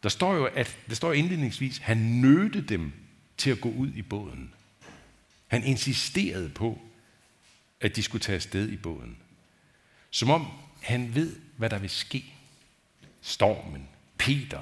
Der 0.03 0.09
står 0.09 0.35
jo, 0.35 0.45
at 0.45 0.77
der 0.89 0.95
står 0.95 1.13
indledningsvis, 1.13 1.77
han 1.77 1.97
nødte 1.97 2.61
dem 2.61 2.93
til 3.37 3.49
at 3.49 3.61
gå 3.61 3.69
ud 3.69 3.91
i 3.93 4.01
båden. 4.01 4.53
Han 5.47 5.63
insisterede 5.63 6.49
på, 6.49 6.81
at 7.81 7.95
de 7.95 8.03
skulle 8.03 8.21
tage 8.21 8.35
afsted 8.35 8.69
i 8.69 8.77
båden. 8.77 9.17
Som 10.11 10.29
om 10.29 10.47
han 10.81 11.15
ved, 11.15 11.35
hvad 11.57 11.69
der 11.69 11.79
vil 11.79 11.89
ske. 11.89 12.33
Stormen, 13.21 13.87
Peter, 14.17 14.61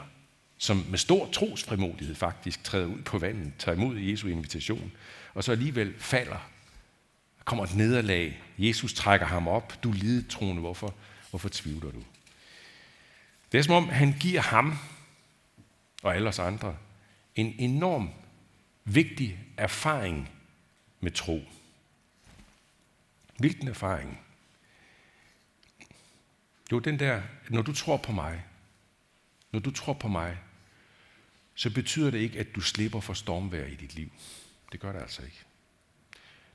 som 0.64 0.86
med 0.90 0.98
stor 0.98 1.32
trosfrimodighed 1.32 2.16
faktisk 2.16 2.64
træder 2.64 2.86
ud 2.86 3.02
på 3.02 3.18
vandet, 3.18 3.54
tager 3.60 3.76
imod 3.76 3.98
Jesu 3.98 4.28
invitation, 4.28 4.92
og 5.34 5.44
så 5.44 5.52
alligevel 5.52 5.94
falder. 6.00 6.50
Der 7.38 7.44
kommer 7.46 7.64
et 7.64 7.76
nederlag. 7.76 8.42
Jesus 8.58 8.94
trækker 8.94 9.26
ham 9.26 9.48
op. 9.48 9.84
Du 9.84 9.92
lide 9.92 10.28
troende. 10.30 10.62
Hvorfor, 10.62 10.94
hvorfor 11.30 11.50
tvivler 11.50 11.92
du? 11.92 12.04
Det 13.52 13.58
er 13.58 13.62
som 13.62 13.76
om, 13.76 13.90
han 13.90 14.16
giver 14.20 14.42
ham 14.42 14.78
og 16.04 16.16
alle 16.16 16.30
os 16.30 16.40
andre 16.40 16.78
en 17.36 17.56
enorm 17.60 18.10
vigtig 18.84 19.40
erfaring 19.58 20.30
med 21.00 21.12
tro. 21.12 21.42
Hvilken 23.38 23.68
erfaring? 23.68 24.20
Jo, 26.72 26.80
den 26.80 27.00
der, 27.00 27.22
når 27.50 27.62
du 27.62 27.74
tror 27.74 27.98
på 27.98 28.12
mig, 28.12 28.44
når 29.52 29.60
du 29.60 29.72
tror 29.72 29.94
på 29.94 30.08
mig, 30.08 30.38
så 31.56 31.70
betyder 31.70 32.12
det 32.12 32.20
ikke, 32.20 32.40
at 32.40 32.56
du 32.56 32.62
slipper 32.62 33.00
for 33.00 33.14
stormvær 33.14 33.66
i 33.66 33.76
dit 33.76 33.96
liv. 33.96 34.12
Det 34.72 34.80
gør 34.80 34.92
det 34.92 35.02
altså 35.02 35.22
ikke. 35.22 35.40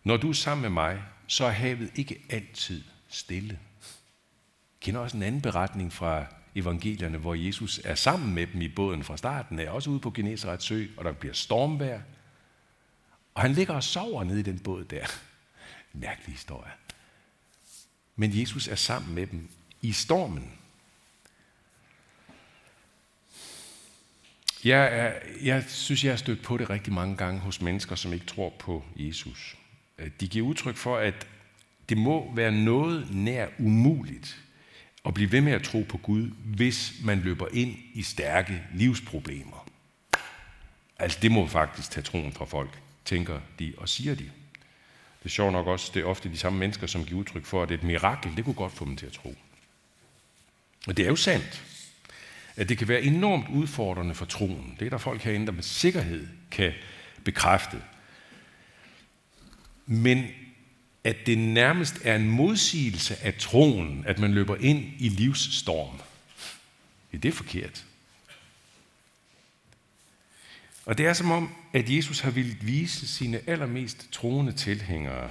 Når 0.04 0.16
du 0.16 0.28
er 0.28 0.32
sammen 0.32 0.62
med 0.62 0.70
mig, 0.70 1.02
så 1.26 1.44
er 1.44 1.50
havet 1.50 1.90
ikke 1.94 2.22
altid 2.30 2.84
stille. 3.08 3.48
Jeg 3.48 4.80
kender 4.80 5.00
også 5.00 5.16
en 5.16 5.22
anden 5.22 5.42
beretning 5.42 5.92
fra 5.92 6.26
evangelierne, 6.54 7.18
hvor 7.18 7.34
Jesus 7.34 7.80
er 7.84 7.94
sammen 7.94 8.34
med 8.34 8.46
dem 8.46 8.60
i 8.60 8.68
båden 8.68 9.04
fra 9.04 9.16
starten, 9.16 9.58
er 9.58 9.70
også 9.70 9.90
ude 9.90 10.00
på 10.00 10.10
Genesarets 10.10 10.64
sø, 10.64 10.86
og 10.96 11.04
der 11.04 11.12
bliver 11.12 11.34
stormvær. 11.34 12.00
Og 13.34 13.42
han 13.42 13.52
ligger 13.52 13.74
og 13.74 13.84
sover 13.84 14.24
nede 14.24 14.40
i 14.40 14.42
den 14.42 14.58
båd 14.58 14.84
der. 14.84 15.06
Mærkelig 15.92 16.32
historie. 16.32 16.72
Men 18.16 18.40
Jesus 18.40 18.68
er 18.68 18.74
sammen 18.74 19.14
med 19.14 19.26
dem 19.26 19.48
i 19.82 19.92
stormen. 19.92 20.57
Jeg, 24.64 24.88
er, 24.92 25.12
jeg 25.42 25.64
synes, 25.68 26.04
jeg 26.04 26.12
har 26.12 26.16
stødt 26.16 26.42
på 26.42 26.56
det 26.56 26.70
rigtig 26.70 26.92
mange 26.92 27.16
gange 27.16 27.40
hos 27.40 27.60
mennesker, 27.60 27.96
som 27.96 28.12
ikke 28.12 28.26
tror 28.26 28.52
på 28.58 28.84
Jesus. 28.96 29.56
Øh, 29.98 30.10
de 30.20 30.28
giver 30.28 30.46
udtryk 30.46 30.76
for, 30.76 30.96
at 30.96 31.26
det 31.88 31.98
må 31.98 32.32
være 32.34 32.52
noget 32.52 33.08
nær 33.10 33.46
umuligt 33.58 34.36
at 35.04 35.14
blive 35.14 35.32
ved 35.32 35.40
med 35.40 35.52
at 35.52 35.62
tro 35.62 35.86
på 35.88 35.98
Gud, 35.98 36.30
hvis 36.44 36.92
man 37.04 37.20
løber 37.20 37.46
ind 37.52 37.76
i 37.94 38.02
stærke 38.02 38.62
livsproblemer. 38.74 39.68
Altså 40.98 41.18
det 41.22 41.30
må 41.30 41.46
faktisk 41.46 41.90
tage 41.90 42.04
troen 42.04 42.32
fra 42.32 42.44
folk, 42.44 42.78
tænker 43.04 43.40
de 43.58 43.74
og 43.76 43.88
siger 43.88 44.14
de. 44.14 44.24
Det 45.18 45.24
er 45.24 45.28
sjovt 45.28 45.52
nok 45.52 45.66
også, 45.66 45.90
det 45.94 46.00
er 46.00 46.04
ofte 46.04 46.28
de 46.28 46.38
samme 46.38 46.58
mennesker, 46.58 46.86
som 46.86 47.04
giver 47.04 47.20
udtryk 47.20 47.44
for, 47.44 47.62
at 47.62 47.70
et 47.70 47.82
mirakel, 47.82 48.36
det 48.36 48.44
kunne 48.44 48.54
godt 48.54 48.72
få 48.72 48.84
dem 48.84 48.96
til 48.96 49.06
at 49.06 49.12
tro. 49.12 49.34
Og 50.86 50.96
det 50.96 51.04
er 51.04 51.08
jo 51.08 51.16
sandt, 51.16 51.64
at 52.58 52.68
det 52.68 52.78
kan 52.78 52.88
være 52.88 53.02
enormt 53.02 53.48
udfordrende 53.48 54.14
for 54.14 54.24
troen. 54.24 54.76
Det 54.78 54.86
er 54.86 54.90
der 54.90 54.98
folk 54.98 55.22
herinde, 55.22 55.46
der 55.46 55.52
med 55.52 55.62
sikkerhed 55.62 56.26
kan 56.50 56.72
bekræfte. 57.24 57.82
Men 59.86 60.26
at 61.04 61.16
det 61.26 61.38
nærmest 61.38 62.00
er 62.04 62.16
en 62.16 62.30
modsigelse 62.30 63.16
af 63.22 63.34
troen, 63.34 64.04
at 64.06 64.18
man 64.18 64.32
løber 64.32 64.56
ind 64.56 64.84
i 64.98 65.08
livsstorm. 65.08 66.00
Ja, 67.12 67.18
det 67.18 67.28
er 67.28 67.32
forkert. 67.32 67.84
Og 70.86 70.98
det 70.98 71.06
er 71.06 71.12
som 71.12 71.30
om, 71.30 71.54
at 71.72 71.90
Jesus 71.90 72.20
har 72.20 72.30
ville 72.30 72.56
vise 72.60 73.08
sine 73.08 73.40
allermest 73.46 74.12
troende 74.12 74.52
tilhængere, 74.52 75.30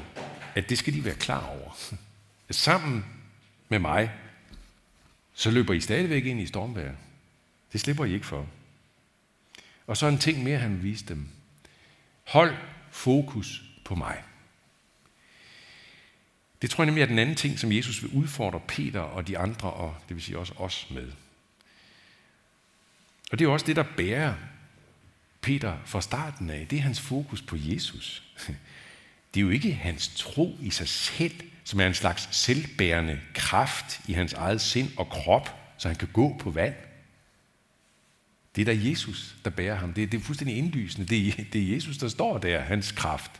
at 0.55 0.69
det 0.69 0.77
skal 0.77 0.93
de 0.93 1.05
være 1.05 1.15
klar 1.15 1.47
over. 1.47 1.93
At 2.49 2.55
sammen 2.55 3.05
med 3.69 3.79
mig, 3.79 4.11
så 5.33 5.51
løber 5.51 5.73
I 5.73 5.81
stadigvæk 5.81 6.25
ind 6.25 6.41
i 6.41 6.45
stormvejr. 6.45 6.95
Det 7.73 7.81
slipper 7.81 8.05
I 8.05 8.13
ikke 8.13 8.25
for. 8.25 8.47
Og 9.87 9.97
så 9.97 10.07
en 10.07 10.17
ting 10.17 10.43
mere, 10.43 10.57
han 10.57 10.83
viste 10.83 11.13
dem. 11.13 11.27
Hold 12.23 12.55
fokus 12.91 13.63
på 13.85 13.95
mig. 13.95 14.23
Det 16.61 16.69
tror 16.69 16.83
jeg 16.83 16.85
nemlig 16.85 17.01
er 17.01 17.05
den 17.05 17.19
anden 17.19 17.35
ting, 17.35 17.59
som 17.59 17.71
Jesus 17.71 18.03
vil 18.03 18.11
udfordre 18.11 18.59
Peter 18.67 18.99
og 18.99 19.27
de 19.27 19.37
andre, 19.37 19.71
og 19.71 19.95
det 20.07 20.15
vil 20.15 20.23
sige 20.23 20.37
også 20.37 20.53
os 20.57 20.87
med. 20.89 21.11
Og 23.31 23.39
det 23.39 23.45
er 23.45 23.49
også 23.49 23.65
det, 23.65 23.75
der 23.75 23.85
bærer 23.97 24.33
Peter 25.41 25.77
fra 25.85 26.01
starten 26.01 26.49
af. 26.49 26.67
Det 26.69 26.77
er 26.77 26.81
hans 26.81 27.01
fokus 27.01 27.41
på 27.41 27.55
Jesus. 27.59 28.23
Det 29.33 29.39
er 29.39 29.45
jo 29.45 29.49
ikke 29.49 29.73
hans 29.73 30.07
tro 30.07 30.57
i 30.61 30.69
sig 30.69 30.87
selv, 30.87 31.41
som 31.63 31.79
er 31.79 31.87
en 31.87 31.93
slags 31.93 32.29
selvbærende 32.31 33.19
kraft 33.33 34.01
i 34.07 34.13
hans 34.13 34.33
eget 34.33 34.61
sind 34.61 34.91
og 34.97 35.09
krop, 35.09 35.73
så 35.77 35.87
han 35.87 35.97
kan 35.97 36.09
gå 36.13 36.37
på 36.39 36.51
vand. 36.51 36.75
Det 38.57 38.69
er 38.69 38.73
da 38.75 38.89
Jesus, 38.89 39.35
der 39.45 39.49
bærer 39.49 39.75
ham. 39.75 39.93
Det 39.93 40.03
er, 40.03 40.07
det 40.07 40.19
er 40.19 40.23
fuldstændig 40.23 40.57
indlysende. 40.57 41.07
Det 41.07 41.27
er, 41.27 41.43
det 41.53 41.61
er 41.61 41.73
Jesus, 41.73 41.97
der 41.97 42.07
står 42.07 42.37
der, 42.37 42.59
hans 42.59 42.91
kraft. 42.91 43.31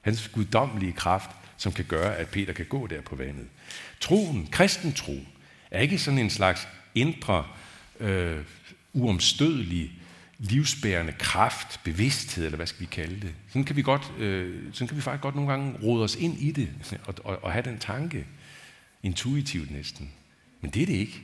Hans 0.00 0.28
guddommelige 0.28 0.92
kraft, 0.92 1.30
som 1.56 1.72
kan 1.72 1.84
gøre, 1.84 2.16
at 2.16 2.28
Peter 2.28 2.52
kan 2.52 2.66
gå 2.66 2.86
der 2.86 3.00
på 3.00 3.16
vandet. 3.16 3.46
Troen, 4.00 4.48
kristen 4.52 4.92
tro, 4.92 5.18
er 5.70 5.80
ikke 5.80 5.98
sådan 5.98 6.18
en 6.18 6.30
slags 6.30 6.68
indre, 6.94 7.46
øh, 8.00 8.38
uomstødelig, 8.92 9.92
livsbærende 10.38 11.12
kraft, 11.12 11.80
bevidsthed, 11.84 12.44
eller 12.44 12.56
hvad 12.56 12.66
skal 12.66 12.80
vi 12.80 12.86
kalde 12.86 13.20
det. 13.20 13.34
Sådan 13.48 13.64
kan 13.64 13.76
vi, 13.76 13.82
godt, 13.82 14.12
øh, 14.18 14.64
sådan 14.72 14.88
kan 14.88 14.96
vi 14.96 15.02
faktisk 15.02 15.22
godt 15.22 15.34
nogle 15.34 15.50
gange 15.50 15.78
rode 15.82 16.04
os 16.04 16.14
ind 16.16 16.38
i 16.38 16.52
det, 16.52 16.68
og, 17.06 17.14
og, 17.24 17.44
og 17.44 17.52
have 17.52 17.64
den 17.64 17.78
tanke, 17.78 18.26
intuitivt 19.02 19.70
næsten. 19.70 20.10
Men 20.60 20.70
det 20.70 20.82
er 20.82 20.86
det 20.86 20.94
ikke. 20.94 21.22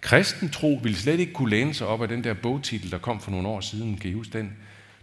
Kristen 0.00 0.48
tro 0.48 0.80
ville 0.82 0.98
slet 0.98 1.20
ikke 1.20 1.32
kunne 1.32 1.50
læne 1.50 1.74
sig 1.74 1.86
op 1.86 2.02
af 2.02 2.08
den 2.08 2.24
der 2.24 2.34
bogtitel, 2.34 2.90
der 2.90 2.98
kom 2.98 3.20
for 3.20 3.30
nogle 3.30 3.48
år 3.48 3.60
siden. 3.60 3.98
Kan 3.98 4.10
I 4.10 4.14
huske 4.14 4.38
den? 4.38 4.56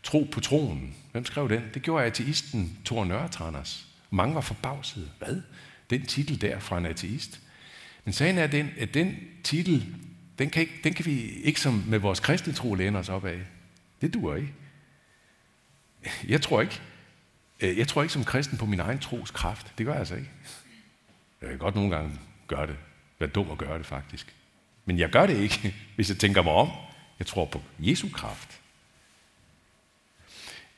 Tro 0.04 0.28
på 0.32 0.40
troen. 0.40 0.96
Hvem 1.12 1.25
skrev 1.25 1.50
den? 1.50 1.64
Det 1.74 1.82
gjorde 1.82 2.06
ateisten 2.06 2.78
Thor 2.86 3.06
Nørretranders. 3.06 3.88
Mange 4.10 4.36
var 4.36 4.42
forbavsede. 4.42 5.10
Hvad? 5.20 5.42
Den 5.90 6.06
titel 6.06 6.42
der 6.42 6.60
fra 6.60 6.78
en 6.78 6.86
ateist. 6.86 7.40
Men 8.06 8.14
sagen 8.14 8.38
er 8.38 8.48
den, 8.48 8.72
at 8.80 8.94
den 8.94 9.18
titel, 9.44 9.96
den 10.40 10.50
kan, 10.50 10.62
ikke, 10.62 10.74
den 10.84 10.94
kan 10.94 11.06
vi 11.06 11.22
ikke 11.22 11.62
som 11.62 11.84
med 11.88 12.00
vores 12.00 12.20
kristne 12.20 12.54
tro 12.54 12.74
læne 12.74 12.98
os 13.00 13.10
op 13.10 13.25
af. 13.25 13.40
Det 14.02 14.14
duer 14.14 14.36
ikke. 14.36 14.54
Jeg 16.28 16.42
tror 16.42 16.62
ikke, 16.62 16.82
øh, 17.60 17.78
jeg 17.78 17.88
tror 17.88 18.02
ikke 18.02 18.14
som 18.14 18.24
kristen 18.24 18.58
på 18.58 18.66
min 18.66 18.80
egen 18.80 19.00
tros 19.00 19.32
kraft. 19.32 19.74
Det 19.78 19.86
gør 19.86 19.94
jeg 19.94 20.00
altså 20.00 20.16
ikke. 20.16 20.30
Jeg 21.42 21.50
kan 21.50 21.58
godt 21.58 21.75
nogle 21.75 21.96
gange 21.96 22.20
gøre 22.48 22.68
det. 22.68 22.75
Være 23.20 23.30
dum 23.30 23.52
at 23.52 23.58
gøre 23.58 23.78
det 23.78 23.86
faktisk. 23.86 24.36
Men 24.86 25.00
jeg 25.00 25.10
gør 25.10 25.25
det 25.25 25.38
ikke, 25.38 25.75
hvis 25.96 26.10
jeg 26.10 26.18
tænker 26.18 26.42
mig 26.42 26.54
om. 26.54 26.70
Jeg 27.20 27.27
tror 27.27 27.46
på 27.46 27.62
Jesu 27.80 28.08
kraft. 28.13 28.60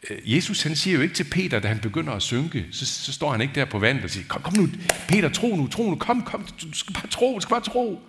Øh, 0.09 0.35
Jesus 0.35 0.63
han 0.63 0.75
siger 0.75 0.95
jo 0.95 1.01
ikke 1.01 1.15
til 1.15 1.23
Peter, 1.23 1.59
da 1.59 1.67
han 1.67 1.79
begynder 1.79 2.13
at 2.13 2.21
synke, 2.21 2.65
så, 2.71 2.85
så 2.85 3.13
står 3.13 3.31
han 3.31 3.41
ikke 3.41 3.55
der 3.55 3.65
på 3.65 3.79
vandet 3.79 4.03
og 4.03 4.09
siger, 4.09 4.27
kom, 4.27 4.41
kom 4.41 4.53
nu, 4.53 4.67
Peter, 5.07 5.29
tro 5.29 5.55
nu, 5.55 5.67
tro 5.67 5.89
nu, 5.89 5.95
kom, 5.95 6.21
kom, 6.21 6.47
du 6.61 6.73
skal 6.73 6.93
bare 6.93 7.07
tro, 7.07 7.35
du 7.35 7.41
skal 7.41 7.49
bare 7.49 7.63
tro. 7.63 8.01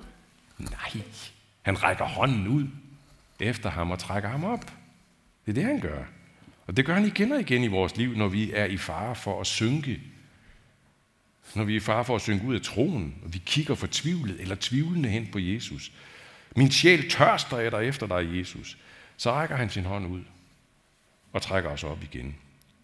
Nej, 0.59 1.03
han 1.63 1.83
rækker 1.83 2.05
hånden 2.05 2.49
ud 2.49 2.67
efter 3.41 3.71
ham 3.71 3.91
og 3.91 3.99
trækker 3.99 4.29
ham 4.29 4.45
op. 4.45 4.65
Det 5.47 5.53
er 5.53 5.53
det, 5.53 5.65
han 5.65 5.81
gør. 5.81 6.05
Og 6.67 6.77
det 6.77 6.87
gør 6.87 6.95
han 6.95 7.07
igen 7.07 7.33
og 7.33 7.41
igen 7.41 7.65
i 7.65 7.67
vores 7.67 7.97
liv, 7.97 8.17
når 8.17 8.29
vi 8.29 8.53
er 8.53 8.65
i 8.65 8.77
fare 8.77 9.15
for 9.15 9.41
at 9.41 9.47
synke. 9.47 10.01
Når 11.55 11.65
vi 11.65 11.73
er 11.73 11.77
i 11.77 11.81
for 12.05 12.17
at 12.17 12.23
synge 12.23 12.47
ud 12.47 12.55
af 12.55 12.61
troen, 12.61 13.15
og 13.25 13.35
vi 13.35 13.43
kigger 13.47 13.75
fortvivlet 13.75 14.41
eller 14.41 14.57
tvivlende 14.61 15.09
hen 15.09 15.29
på 15.33 15.39
Jesus. 15.39 15.93
Min 16.57 16.71
sjæl 16.71 17.11
tørster 17.11 17.59
efter 17.59 17.79
efter 17.79 18.07
dig, 18.07 18.39
Jesus. 18.39 18.79
Så 19.17 19.33
rækker 19.33 19.57
han 19.57 19.71
sin 19.71 19.85
hånd 19.85 20.07
ud 20.07 20.23
og 21.33 21.43
trækker 21.43 21.71
os 21.71 21.85
op 21.85 22.03
igen. 22.03 22.37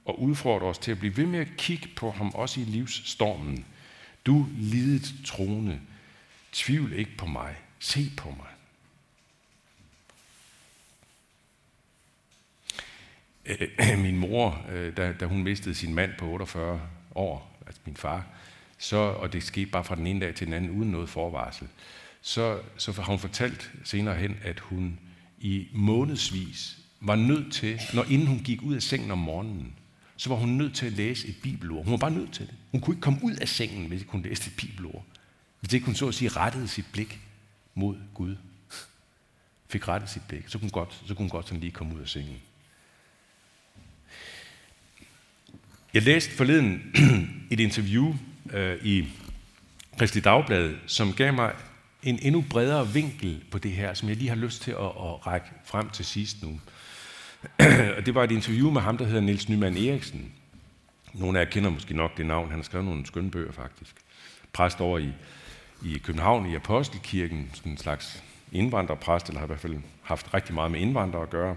Og 0.04 0.22
udfordrer 0.22 0.66
os 0.66 0.78
til 0.78 0.90
at 0.90 0.98
blive 0.98 1.16
ved 1.16 1.26
med 1.26 1.38
at 1.38 1.56
kigge 1.56 1.88
på 1.96 2.10
ham 2.10 2.30
også 2.30 2.60
i 2.60 2.64
livsstormen. 2.64 3.64
Du 4.26 4.46
lidet 4.56 5.14
troende. 5.26 5.80
Tvivl 6.52 6.92
ikke 6.92 7.16
på 7.16 7.26
mig. 7.26 7.56
Se 7.78 8.10
på 8.16 8.30
mig. 8.30 8.46
Min 14.04 14.16
mor, 14.16 14.66
øh, 14.70 14.96
da, 14.96 15.12
da 15.12 15.26
hun 15.26 15.42
mistede 15.42 15.74
sin 15.74 15.94
mand 15.94 16.12
på 16.18 16.26
48 16.26 16.80
år, 17.14 17.60
altså 17.66 17.80
min 17.84 17.96
far, 17.96 18.26
så, 18.78 18.96
og 18.96 19.32
det 19.32 19.42
skete 19.42 19.70
bare 19.70 19.84
fra 19.84 19.94
den 19.94 20.06
ene 20.06 20.20
dag 20.20 20.34
til 20.34 20.46
den 20.46 20.54
anden, 20.54 20.70
uden 20.70 20.90
noget 20.90 21.08
forvarsel, 21.08 21.68
så, 22.22 22.60
så 22.76 22.92
har 22.92 23.02
hun 23.02 23.18
fortalt 23.18 23.72
senere 23.84 24.16
hen, 24.16 24.36
at 24.42 24.60
hun 24.60 24.98
i 25.38 25.68
månedsvis 25.72 26.78
var 27.00 27.16
nødt 27.16 27.52
til, 27.52 27.80
når 27.94 28.04
inden 28.04 28.26
hun 28.26 28.38
gik 28.38 28.62
ud 28.62 28.74
af 28.74 28.82
sengen 28.82 29.10
om 29.10 29.18
morgenen, 29.18 29.74
så 30.16 30.28
var 30.28 30.36
hun 30.36 30.48
nødt 30.48 30.74
til 30.74 30.86
at 30.86 30.92
læse 30.92 31.28
et 31.28 31.36
bibelord. 31.42 31.84
Hun 31.84 31.90
var 31.90 31.96
bare 31.96 32.10
nødt 32.10 32.32
til 32.32 32.46
det. 32.46 32.54
Hun 32.72 32.80
kunne 32.80 32.94
ikke 32.94 33.02
komme 33.02 33.20
ud 33.22 33.32
af 33.32 33.48
sengen, 33.48 33.86
hvis 33.86 34.00
ikke 34.00 34.12
hun 34.12 34.22
læste 34.22 34.48
et 34.48 34.56
bibelord. 34.56 35.04
Hvis 35.60 35.72
ikke 35.72 35.86
hun 35.86 35.94
så 35.94 36.08
at 36.08 36.14
sige 36.14 36.28
rettede 36.28 36.68
sit 36.68 36.84
blik 36.92 37.20
mod 37.74 37.96
Gud. 38.14 38.36
Fik 39.68 39.88
rettet 39.88 40.10
sit 40.10 40.22
blik, 40.28 40.48
så 40.48 40.58
kunne 40.58 40.64
hun 40.64 40.70
godt, 40.70 41.02
så 41.06 41.14
kunne 41.14 41.24
hun 41.24 41.28
godt 41.28 41.48
sådan 41.48 41.60
lige 41.60 41.72
komme 41.72 41.94
ud 41.94 42.00
af 42.00 42.08
sengen. 42.08 42.40
Jeg 45.94 46.02
læste 46.02 46.30
forleden 46.30 46.94
et 47.50 47.60
interview 47.60 48.14
øh, 48.52 48.76
i 48.84 49.08
Kristi 49.98 50.20
Dagblad, 50.20 50.74
som 50.86 51.12
gav 51.12 51.32
mig 51.32 51.52
en 52.02 52.18
endnu 52.22 52.44
bredere 52.50 52.88
vinkel 52.88 53.44
på 53.50 53.58
det 53.58 53.70
her, 53.70 53.94
som 53.94 54.08
jeg 54.08 54.16
lige 54.16 54.28
har 54.28 54.36
lyst 54.36 54.62
til 54.62 54.70
at, 54.70 54.78
at 54.78 55.26
række 55.26 55.46
frem 55.64 55.90
til 55.90 56.04
sidst 56.04 56.42
nu. 56.42 56.60
og 57.96 58.06
det 58.06 58.14
var 58.14 58.24
et 58.24 58.32
interview 58.32 58.70
med 58.70 58.80
ham, 58.80 58.96
der 58.96 59.04
hedder 59.04 59.20
Niels 59.20 59.48
Nyman 59.48 59.76
Eriksen. 59.76 60.32
Nogle 61.12 61.38
af 61.38 61.44
jer 61.44 61.50
kender 61.50 61.70
måske 61.70 61.96
nok 61.96 62.16
det 62.16 62.26
navn. 62.26 62.48
Han 62.48 62.58
har 62.58 62.64
skrevet 62.64 62.86
nogle 62.86 63.06
skønne 63.06 63.30
bøger, 63.30 63.52
faktisk. 63.52 63.96
Præst 64.52 64.80
over 64.80 64.98
i, 64.98 65.12
i 65.84 65.98
København 65.98 66.46
i 66.50 66.54
Apostelkirken, 66.54 67.50
sådan 67.54 67.72
en 67.72 67.78
slags 67.78 68.22
indvandrerpræst, 68.52 69.28
eller 69.28 69.38
har 69.38 69.46
i 69.46 69.48
hvert 69.48 69.60
fald 69.60 69.76
haft 70.02 70.34
rigtig 70.34 70.54
meget 70.54 70.70
med 70.70 70.80
indvandrere 70.80 71.22
at 71.22 71.30
gøre. 71.30 71.56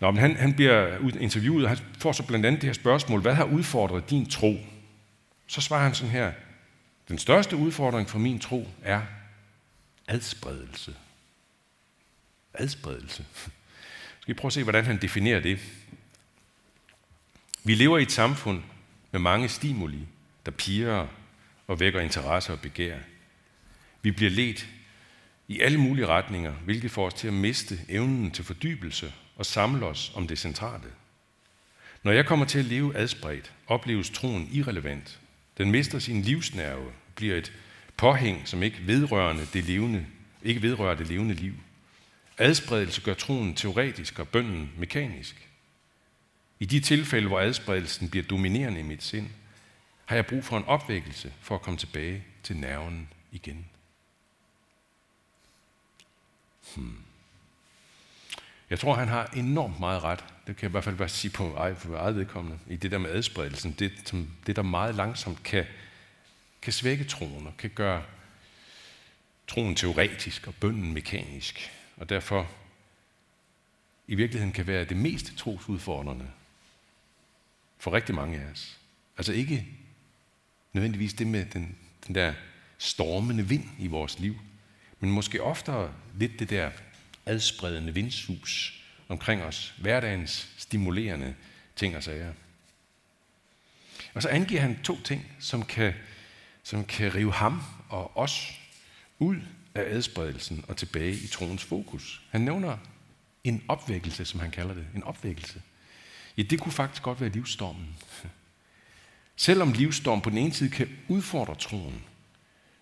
Nå, 0.00 0.10
men 0.10 0.20
han, 0.20 0.36
han 0.36 0.54
bliver 0.54 1.10
interviewet, 1.20 1.64
og 1.64 1.70
han 1.70 1.78
får 1.98 2.12
så 2.12 2.22
blandt 2.22 2.46
andet 2.46 2.62
det 2.62 2.68
her 2.68 2.74
spørgsmål, 2.74 3.20
hvad 3.20 3.34
har 3.34 3.44
udfordret 3.44 4.10
din 4.10 4.26
tro? 4.26 4.56
Så 5.46 5.60
svarer 5.60 5.82
han 5.82 5.94
sådan 5.94 6.10
her, 6.10 6.32
den 7.08 7.18
største 7.18 7.56
udfordring 7.56 8.08
for 8.08 8.18
min 8.18 8.38
tro 8.38 8.68
er 8.82 9.02
adspredelse. 10.08 10.96
Adspredelse. 12.54 13.24
Skal 14.20 14.34
vi 14.34 14.38
prøve 14.38 14.48
at 14.48 14.52
se, 14.52 14.62
hvordan 14.62 14.84
han 14.84 15.02
definerer 15.02 15.40
det? 15.40 15.60
Vi 17.64 17.74
lever 17.74 17.98
i 17.98 18.02
et 18.02 18.12
samfund 18.12 18.62
med 19.10 19.20
mange 19.20 19.48
stimuli, 19.48 20.08
der 20.46 20.52
piger 20.52 21.06
og 21.66 21.80
vækker 21.80 22.00
interesse 22.00 22.52
og 22.52 22.60
begær. 22.60 22.98
Vi 24.02 24.10
bliver 24.10 24.30
let 24.30 24.68
i 25.48 25.60
alle 25.60 25.78
mulige 25.78 26.06
retninger, 26.06 26.52
hvilket 26.52 26.90
får 26.90 27.06
os 27.06 27.14
til 27.14 27.28
at 27.28 27.34
miste 27.34 27.78
evnen 27.88 28.30
til 28.30 28.44
fordybelse 28.44 29.12
og 29.36 29.46
samle 29.46 29.86
os 29.86 30.12
om 30.14 30.28
det 30.28 30.38
centrale. 30.38 30.92
Når 32.02 32.12
jeg 32.12 32.26
kommer 32.26 32.46
til 32.46 32.58
at 32.58 32.64
leve 32.64 32.96
adspredt, 32.96 33.52
opleves 33.66 34.10
troen 34.10 34.48
irrelevant. 34.52 35.20
Den 35.58 35.70
mister 35.70 35.98
sin 35.98 36.22
livsnerve, 36.22 36.92
bliver 37.14 37.36
et 37.36 37.52
påhæng, 37.96 38.48
som 38.48 38.62
ikke 38.62 38.86
vedrørende 38.86 39.46
det 39.52 39.64
levende, 39.64 40.06
ikke 40.42 40.62
vedrører 40.62 40.94
det 40.94 41.06
levende 41.06 41.34
liv. 41.34 41.54
Adspredelse 42.38 43.00
gør 43.00 43.14
troen 43.14 43.54
teoretisk 43.54 44.18
og 44.18 44.28
bønden 44.28 44.72
mekanisk. 44.78 45.48
I 46.60 46.64
de 46.64 46.80
tilfælde, 46.80 47.28
hvor 47.28 47.40
adspredelsen 47.40 48.10
bliver 48.10 48.26
dominerende 48.26 48.80
i 48.80 48.82
mit 48.82 49.02
sind, 49.02 49.28
har 50.04 50.16
jeg 50.16 50.26
brug 50.26 50.44
for 50.44 50.58
en 50.58 50.64
opvækkelse 50.64 51.32
for 51.40 51.54
at 51.54 51.62
komme 51.62 51.78
tilbage 51.78 52.24
til 52.42 52.56
nerven 52.56 53.08
igen. 53.32 53.66
Hmm. 56.74 56.96
Jeg 58.70 58.78
tror, 58.78 58.94
han 58.94 59.08
har 59.08 59.26
enormt 59.36 59.80
meget 59.80 60.02
ret. 60.02 60.24
Det 60.46 60.56
kan 60.56 60.62
jeg 60.62 60.70
i 60.70 60.70
hvert 60.70 60.84
fald 60.84 60.96
bare 60.96 61.08
sige 61.08 61.30
på 61.30 61.54
eget 61.56 62.16
vedkommende. 62.16 62.58
I 62.66 62.76
det 62.76 62.90
der 62.90 62.98
med 62.98 63.10
adspredelsen. 63.10 63.76
Det, 63.78 63.92
som, 64.04 64.30
det 64.46 64.56
der 64.56 64.62
meget 64.62 64.94
langsomt 64.94 65.42
kan, 65.42 65.64
kan 66.62 66.72
svække 66.72 67.04
troen 67.04 67.46
og 67.46 67.56
kan 67.56 67.70
gøre 67.70 68.02
troen 69.48 69.74
teoretisk 69.74 70.46
og 70.46 70.54
bønden 70.54 70.92
mekanisk 70.92 71.70
og 71.96 72.08
derfor 72.08 72.50
i 74.08 74.14
virkeligheden 74.14 74.52
kan 74.52 74.66
være 74.66 74.84
det 74.84 74.96
mest 74.96 75.36
trosudfordrende 75.36 76.30
for 77.78 77.92
rigtig 77.92 78.14
mange 78.14 78.40
af 78.40 78.50
os. 78.52 78.78
Altså 79.16 79.32
ikke 79.32 79.66
nødvendigvis 80.72 81.14
det 81.14 81.26
med 81.26 81.46
den, 81.46 81.76
den 82.06 82.14
der 82.14 82.34
stormende 82.78 83.48
vind 83.48 83.64
i 83.78 83.86
vores 83.86 84.18
liv, 84.18 84.36
men 85.00 85.10
måske 85.10 85.42
oftere 85.42 85.92
lidt 86.14 86.38
det 86.38 86.50
der 86.50 86.70
adspredende 87.26 87.94
vindshus 87.94 88.82
omkring 89.08 89.42
os, 89.42 89.74
hverdagens 89.78 90.48
stimulerende 90.56 91.34
ting 91.76 91.96
og 91.96 92.02
sager. 92.02 92.32
Og 94.14 94.22
så 94.22 94.28
angiver 94.28 94.60
han 94.60 94.82
to 94.82 95.00
ting, 95.00 95.26
som 95.40 95.62
kan, 95.62 95.94
som 96.62 96.84
kan 96.84 97.14
rive 97.14 97.32
ham 97.32 97.62
og 97.88 98.16
os 98.16 98.52
ud 99.18 99.36
af 99.74 99.82
adspredelsen 99.94 100.64
og 100.68 100.76
tilbage 100.76 101.12
i 101.12 101.26
troens 101.26 101.64
fokus. 101.64 102.22
Han 102.30 102.40
nævner 102.40 102.78
en 103.44 103.64
opvækkelse, 103.68 104.24
som 104.24 104.40
han 104.40 104.50
kalder 104.50 104.74
det. 104.74 104.86
En 104.94 105.02
opvækkelse. 105.02 105.62
Ja, 106.36 106.42
det 106.42 106.60
kunne 106.60 106.72
faktisk 106.72 107.02
godt 107.02 107.20
være 107.20 107.30
livsstormen. 107.30 107.96
Selvom 109.36 109.72
livsstorm 109.72 110.20
på 110.20 110.30
den 110.30 110.38
ene 110.38 110.52
side 110.52 110.70
kan 110.70 110.88
udfordre 111.08 111.54
troen, 111.54 112.02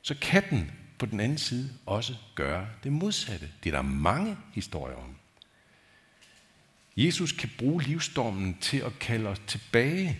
så 0.03 0.15
kan 0.21 0.51
den 0.51 0.71
på 1.05 1.11
den 1.11 1.21
anden 1.21 1.39
side 1.39 1.71
også 1.87 2.17
gøre 2.35 2.69
det 2.85 2.93
modsatte. 2.93 3.51
Det 3.65 3.71
er 3.71 3.77
der 3.77 3.83
mange 3.83 4.37
historier 4.53 4.97
om. 4.97 5.15
Jesus 6.97 7.33
kan 7.33 7.51
bruge 7.59 7.83
livsstormen 7.83 8.59
til 8.61 8.77
at 8.77 8.99
kalde 8.99 9.29
os 9.29 9.41
tilbage 9.47 10.19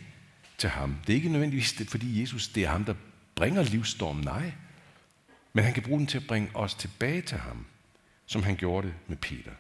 til 0.59 0.71
ham. 0.71 0.97
Det 1.07 1.13
er 1.13 1.17
ikke 1.17 1.29
nødvendigvis 1.29 1.73
det, 1.73 1.89
fordi 1.89 2.21
Jesus 2.21 2.49
det 2.49 2.65
er 2.65 2.69
ham, 2.69 2.85
der 2.85 2.95
bringer 3.35 3.63
livsstormen, 3.63 4.25
nej. 4.25 4.53
Men 5.53 5.65
han 5.65 5.75
kan 5.75 5.83
bruge 5.83 5.99
den 5.99 6.07
til 6.07 6.19
at 6.19 6.27
bringe 6.27 6.51
os 6.55 6.75
tilbage 6.75 7.23
til 7.23 7.39
ham, 7.39 7.67
som 8.27 8.43
han 8.43 8.57
gjorde 8.57 8.87
det 8.87 8.95
med 9.07 9.17
Peter. 9.17 9.53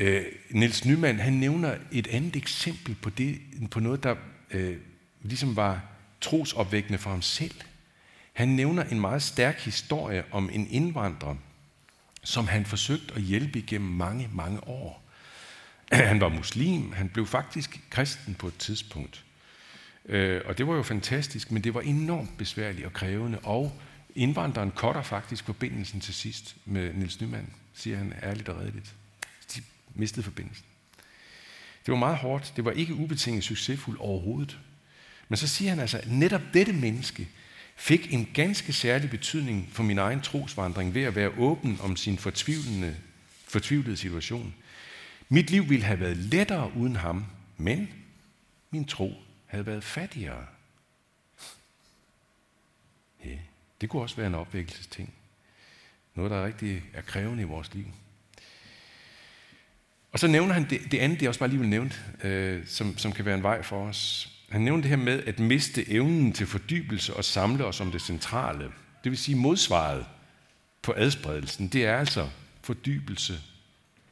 Øh, 0.00 0.24
Niels 0.50 0.84
Nyman, 0.84 1.20
han 1.20 1.32
nævner 1.32 1.78
et 1.92 2.06
andet 2.06 2.36
eksempel 2.36 2.94
på, 2.94 3.10
det, 3.10 3.40
på 3.70 3.80
noget, 3.80 4.02
der 4.02 4.16
øh, 4.50 4.78
ligesom 5.22 5.56
var 5.56 5.82
trosopvækkende 6.20 6.98
for 6.98 7.10
ham 7.10 7.22
selv. 7.22 7.54
Han 8.36 8.48
nævner 8.48 8.84
en 8.84 9.00
meget 9.00 9.22
stærk 9.22 9.60
historie 9.60 10.24
om 10.30 10.50
en 10.52 10.66
indvandrer, 10.70 11.34
som 12.24 12.46
han 12.46 12.66
forsøgte 12.66 13.14
at 13.14 13.22
hjælpe 13.22 13.58
igennem 13.58 13.90
mange, 13.90 14.30
mange 14.32 14.68
år. 14.68 15.02
Han 15.92 16.20
var 16.20 16.28
muslim, 16.28 16.92
han 16.92 17.08
blev 17.08 17.26
faktisk 17.26 17.80
kristen 17.90 18.34
på 18.34 18.46
et 18.46 18.58
tidspunkt. 18.58 19.24
Øh, 20.04 20.42
og 20.44 20.58
det 20.58 20.66
var 20.66 20.74
jo 20.74 20.82
fantastisk, 20.82 21.50
men 21.50 21.64
det 21.64 21.74
var 21.74 21.80
enormt 21.80 22.38
besværligt 22.38 22.86
og 22.86 22.92
krævende, 22.92 23.38
og 23.38 23.80
indvandreren 24.14 24.70
cutter 24.70 25.02
faktisk 25.02 25.44
forbindelsen 25.44 26.00
til 26.00 26.14
sidst 26.14 26.56
med 26.64 26.94
Nils 26.94 27.20
Nyman, 27.20 27.54
siger 27.74 27.96
han 27.96 28.14
ærligt 28.22 28.48
og 28.48 28.60
redeligt. 28.60 28.94
De 29.54 29.62
mistede 29.94 30.22
forbindelsen. 30.22 30.64
Det 31.86 31.92
var 31.92 31.98
meget 31.98 32.16
hårdt, 32.16 32.52
det 32.56 32.64
var 32.64 32.70
ikke 32.70 32.94
ubetinget 32.94 33.44
succesfuldt 33.44 34.00
overhovedet. 34.00 34.58
Men 35.28 35.36
så 35.36 35.48
siger 35.48 35.70
han 35.70 35.80
altså, 35.80 35.98
at 35.98 36.10
netop 36.10 36.42
dette 36.54 36.72
menneske 36.72 37.28
fik 37.76 38.12
en 38.12 38.30
ganske 38.34 38.72
særlig 38.72 39.10
betydning 39.10 39.68
for 39.72 39.82
min 39.82 39.98
egen 39.98 40.20
trosvandring 40.20 40.94
ved 40.94 41.02
at 41.02 41.14
være 41.14 41.38
åben 41.38 41.78
om 41.82 41.96
sin 41.96 42.18
fortvivlende, 42.18 42.96
fortvivlede 43.44 43.96
situation. 43.96 44.54
Mit 45.28 45.50
liv 45.50 45.68
ville 45.68 45.84
have 45.84 46.00
været 46.00 46.16
lettere 46.16 46.72
uden 46.76 46.96
ham, 46.96 47.26
men 47.56 47.88
min 48.70 48.84
tro 48.84 49.14
havde 49.46 49.66
været 49.66 49.84
fattigere. 49.84 50.46
Ja, 53.24 53.38
det 53.80 53.88
kunne 53.88 54.02
også 54.02 54.16
være 54.16 54.26
en 54.26 54.34
opvækkelsesting. 54.34 55.14
Noget, 56.14 56.30
der 56.30 56.46
rigtig 56.46 56.82
er 56.94 57.02
krævende 57.02 57.42
i 57.42 57.46
vores 57.46 57.74
liv. 57.74 57.86
Og 60.12 60.18
så 60.18 60.26
nævner 60.26 60.54
han 60.54 60.70
det, 60.70 60.80
det 60.90 60.98
andet, 60.98 61.20
det 61.20 61.26
er 61.26 61.30
også 61.30 61.40
bare 61.40 61.48
lige 61.48 61.60
vil 61.60 61.68
nævnt, 61.68 62.04
øh, 62.24 62.66
som, 62.66 62.98
som 62.98 63.12
kan 63.12 63.24
være 63.24 63.34
en 63.34 63.42
vej 63.42 63.62
for 63.62 63.86
os. 63.86 64.32
Han 64.48 64.60
nævnte 64.60 64.88
det 64.88 64.98
her 64.98 65.04
med 65.04 65.22
at 65.22 65.38
miste 65.38 65.90
evnen 65.90 66.32
til 66.32 66.46
fordybelse 66.46 67.14
og 67.14 67.24
samle 67.24 67.64
os 67.64 67.80
om 67.80 67.92
det 67.92 68.02
centrale. 68.02 68.64
Det 69.04 69.10
vil 69.10 69.18
sige 69.18 69.36
modsvaret 69.36 70.06
på 70.82 70.94
adspredelsen. 70.96 71.68
Det 71.68 71.84
er 71.84 71.96
altså 71.96 72.28
fordybelse 72.62 73.40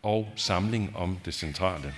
og 0.03 0.33
samling 0.37 0.97
om 0.97 1.19
det 1.25 1.35
centrale. 1.35 1.95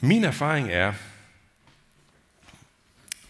Min 0.00 0.24
erfaring 0.24 0.68
er, 0.70 0.92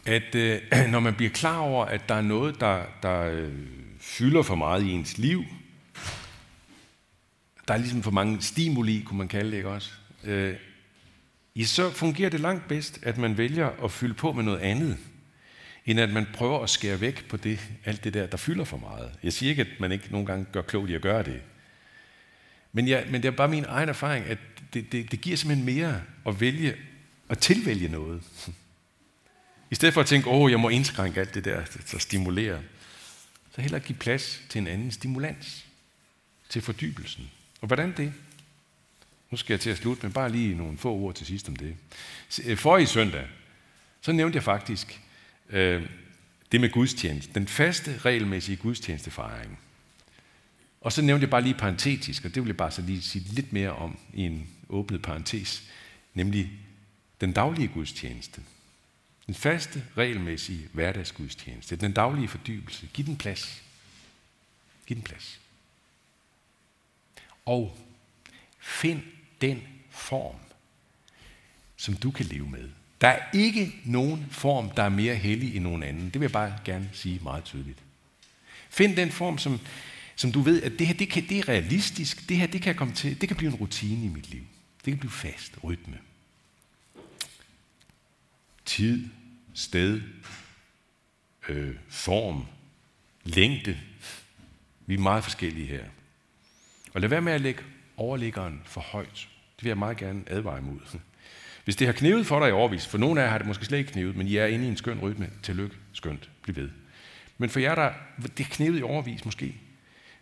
at 0.06 0.34
øh, 0.34 0.60
når 0.92 1.00
man 1.00 1.14
bliver 1.14 1.30
klar 1.30 1.58
over, 1.58 1.84
at 1.84 2.08
der 2.08 2.14
er 2.14 2.22
noget, 2.22 2.60
der, 2.60 2.84
der 3.02 3.20
øh, 3.20 3.52
fylder 4.00 4.42
for 4.42 4.54
meget 4.54 4.82
i 4.82 4.90
ens 4.90 5.18
liv, 5.18 5.44
der 7.68 7.74
er 7.74 7.78
ligesom 7.78 8.02
for 8.02 8.10
mange 8.10 8.42
stimuli, 8.42 9.02
kunne 9.06 9.18
man 9.18 9.28
kalde 9.28 9.50
det, 9.50 9.56
ikke 9.56 9.68
også? 9.68 9.90
Øh, 10.24 10.56
ja, 11.56 11.64
så 11.64 11.90
fungerer 11.90 12.30
det 12.30 12.40
langt 12.40 12.68
bedst, 12.68 12.98
at 13.02 13.18
man 13.18 13.38
vælger 13.38 13.84
at 13.84 13.90
fylde 13.90 14.14
på 14.14 14.32
med 14.32 14.44
noget 14.44 14.58
andet, 14.58 14.98
end 15.86 16.00
at 16.00 16.10
man 16.10 16.26
prøver 16.34 16.62
at 16.62 16.70
skære 16.70 17.00
væk 17.00 17.28
på 17.28 17.36
det, 17.36 17.60
alt 17.84 18.04
det 18.04 18.14
der, 18.14 18.26
der 18.26 18.36
fylder 18.36 18.64
for 18.64 18.76
meget. 18.76 19.10
Jeg 19.22 19.32
siger 19.32 19.50
ikke, 19.50 19.62
at 19.62 19.80
man 19.80 19.92
ikke 19.92 20.08
nogle 20.10 20.26
gange 20.26 20.46
gør 20.52 20.62
klogt 20.62 20.90
i 20.90 20.94
at 20.94 21.02
gøre 21.02 21.22
det. 21.22 21.42
Men, 22.72 22.88
ja, 22.88 23.04
men 23.10 23.22
det 23.22 23.28
er 23.28 23.32
bare 23.32 23.48
min 23.48 23.64
egen 23.68 23.88
erfaring, 23.88 24.26
at 24.26 24.38
det, 24.74 24.92
det, 24.92 25.10
det 25.10 25.20
giver 25.20 25.36
simpelthen 25.36 25.66
mere 25.76 26.02
at 26.26 26.40
vælge, 26.40 26.74
at 27.28 27.38
tilvælge 27.38 27.88
noget. 27.88 28.22
I 29.70 29.74
stedet 29.74 29.94
for 29.94 30.00
at 30.00 30.06
tænke, 30.06 30.28
åh, 30.28 30.50
jeg 30.50 30.60
må 30.60 30.68
indskrænke 30.68 31.20
alt 31.20 31.34
det 31.34 31.44
der, 31.44 31.64
der 31.92 31.98
stimulerer, 31.98 32.60
så 33.54 33.60
hellere 33.60 33.80
give 33.80 33.98
plads 33.98 34.42
til 34.48 34.58
en 34.58 34.66
anden 34.66 34.92
stimulans, 34.92 35.66
til 36.48 36.62
fordybelsen. 36.62 37.30
Og 37.60 37.66
hvordan 37.66 37.94
det? 37.96 38.12
Nu 39.32 39.36
skal 39.36 39.54
jeg 39.54 39.60
til 39.60 39.70
at 39.70 39.78
slutte, 39.78 40.02
men 40.02 40.12
bare 40.12 40.32
lige 40.32 40.54
nogle 40.54 40.78
få 40.78 40.92
ord 40.92 41.14
til 41.14 41.26
sidst 41.26 41.48
om 41.48 41.56
det. 41.56 41.76
Øh, 42.44 42.58
For 42.58 42.78
i 42.78 42.86
søndag, 42.86 43.26
så 44.00 44.12
nævnte 44.12 44.36
jeg 44.36 44.42
faktisk 44.42 45.00
øh, 45.48 45.88
det 46.52 46.60
med 46.60 46.70
gudstjeneste. 46.70 47.34
Den 47.34 47.48
faste, 47.48 47.98
regelmæssige 47.98 48.56
gudstjenestefejring. 48.56 49.58
Og 50.80 50.92
så 50.92 51.02
nævnte 51.02 51.22
jeg 51.22 51.30
bare 51.30 51.42
lige 51.42 51.54
parentetisk, 51.54 52.24
og 52.24 52.34
det 52.34 52.42
vil 52.42 52.48
jeg 52.48 52.56
bare 52.56 52.70
så 52.70 52.82
lige 52.82 53.02
sige 53.02 53.24
lidt 53.24 53.52
mere 53.52 53.70
om 53.70 53.98
i 54.14 54.22
en 54.22 54.48
åbnet 54.68 55.02
parentes, 55.02 55.62
nemlig 56.14 56.50
den 57.20 57.32
daglige 57.32 57.68
gudstjeneste. 57.68 58.42
Den 59.26 59.34
faste, 59.34 59.84
regelmæssige 59.96 60.68
hverdagsgudstjeneste. 60.72 61.76
Den 61.76 61.92
daglige 61.92 62.28
fordybelse. 62.28 62.88
Giv 62.92 63.04
den 63.06 63.16
plads. 63.16 63.62
Giv 64.86 64.94
den 64.94 65.04
plads. 65.04 65.40
Og 67.46 67.78
find 68.58 69.02
den 69.42 69.62
form, 69.90 70.36
som 71.76 71.94
du 71.94 72.10
kan 72.10 72.26
leve 72.26 72.48
med. 72.48 72.68
Der 73.00 73.08
er 73.08 73.20
ikke 73.34 73.74
nogen 73.84 74.26
form, 74.30 74.70
der 74.70 74.82
er 74.82 74.88
mere 74.88 75.14
hellig 75.14 75.56
end 75.56 75.64
nogen 75.64 75.82
anden. 75.82 76.04
Det 76.04 76.14
vil 76.14 76.20
jeg 76.20 76.32
bare 76.32 76.58
gerne 76.64 76.90
sige 76.92 77.20
meget 77.22 77.44
tydeligt. 77.44 77.78
Find 78.70 78.96
den 78.96 79.10
form, 79.10 79.38
som, 79.38 79.60
som 80.16 80.32
du 80.32 80.40
ved, 80.40 80.62
at 80.62 80.72
det 80.78 80.86
her 80.86 80.94
det, 80.94 81.08
kan, 81.08 81.28
det 81.28 81.38
er 81.38 81.48
realistisk. 81.48 82.28
Det 82.28 82.36
her 82.36 82.46
det 82.46 82.62
kan 82.62 82.74
komme 82.74 82.94
til. 82.94 83.20
Det 83.20 83.28
kan 83.28 83.36
blive 83.36 83.52
en 83.52 83.56
rutine 83.56 84.04
i 84.04 84.08
mit 84.08 84.30
liv. 84.30 84.42
Det 84.84 84.90
kan 84.92 84.98
blive 84.98 85.10
fast 85.10 85.52
rytme. 85.64 85.98
Tid, 88.64 89.08
sted, 89.54 90.02
øh, 91.48 91.74
form, 91.88 92.46
længde. 93.24 93.80
Vi 94.86 94.94
er 94.94 94.98
meget 94.98 95.24
forskellige 95.24 95.66
her. 95.66 95.84
Og 96.94 97.00
lad 97.00 97.08
være 97.08 97.20
med 97.20 97.32
at 97.32 97.40
lægge 97.40 97.62
overliggeren 97.96 98.62
for 98.64 98.80
højt. 98.80 99.28
Det 99.62 99.64
vil 99.64 99.70
jeg 99.70 99.78
meget 99.78 99.96
gerne 99.96 100.22
advare 100.26 100.58
imod. 100.58 100.78
Hvis 101.64 101.76
det 101.76 101.86
har 101.86 101.92
knivet 101.92 102.26
for 102.26 102.40
dig 102.40 102.48
i 102.48 102.52
overvis, 102.52 102.86
for 102.86 102.98
nogle 102.98 103.20
af 103.20 103.24
jer 103.24 103.30
har 103.30 103.38
det 103.38 103.46
måske 103.46 103.64
slet 103.64 103.78
ikke 103.78 103.92
knivet, 103.92 104.16
men 104.16 104.26
I 104.26 104.36
er 104.36 104.46
inde 104.46 104.64
i 104.64 104.68
en 104.68 104.76
skøn 104.76 105.00
rytme, 105.00 105.30
tillykke, 105.42 105.76
skønt, 105.92 106.30
bliv 106.42 106.56
ved. 106.56 106.70
Men 107.38 107.50
for 107.50 107.60
jer, 107.60 107.74
der 107.74 107.92
det 108.36 108.40
er 108.40 108.50
knivet 108.50 108.78
i 108.78 108.82
overvis 108.82 109.24
måske, 109.24 109.54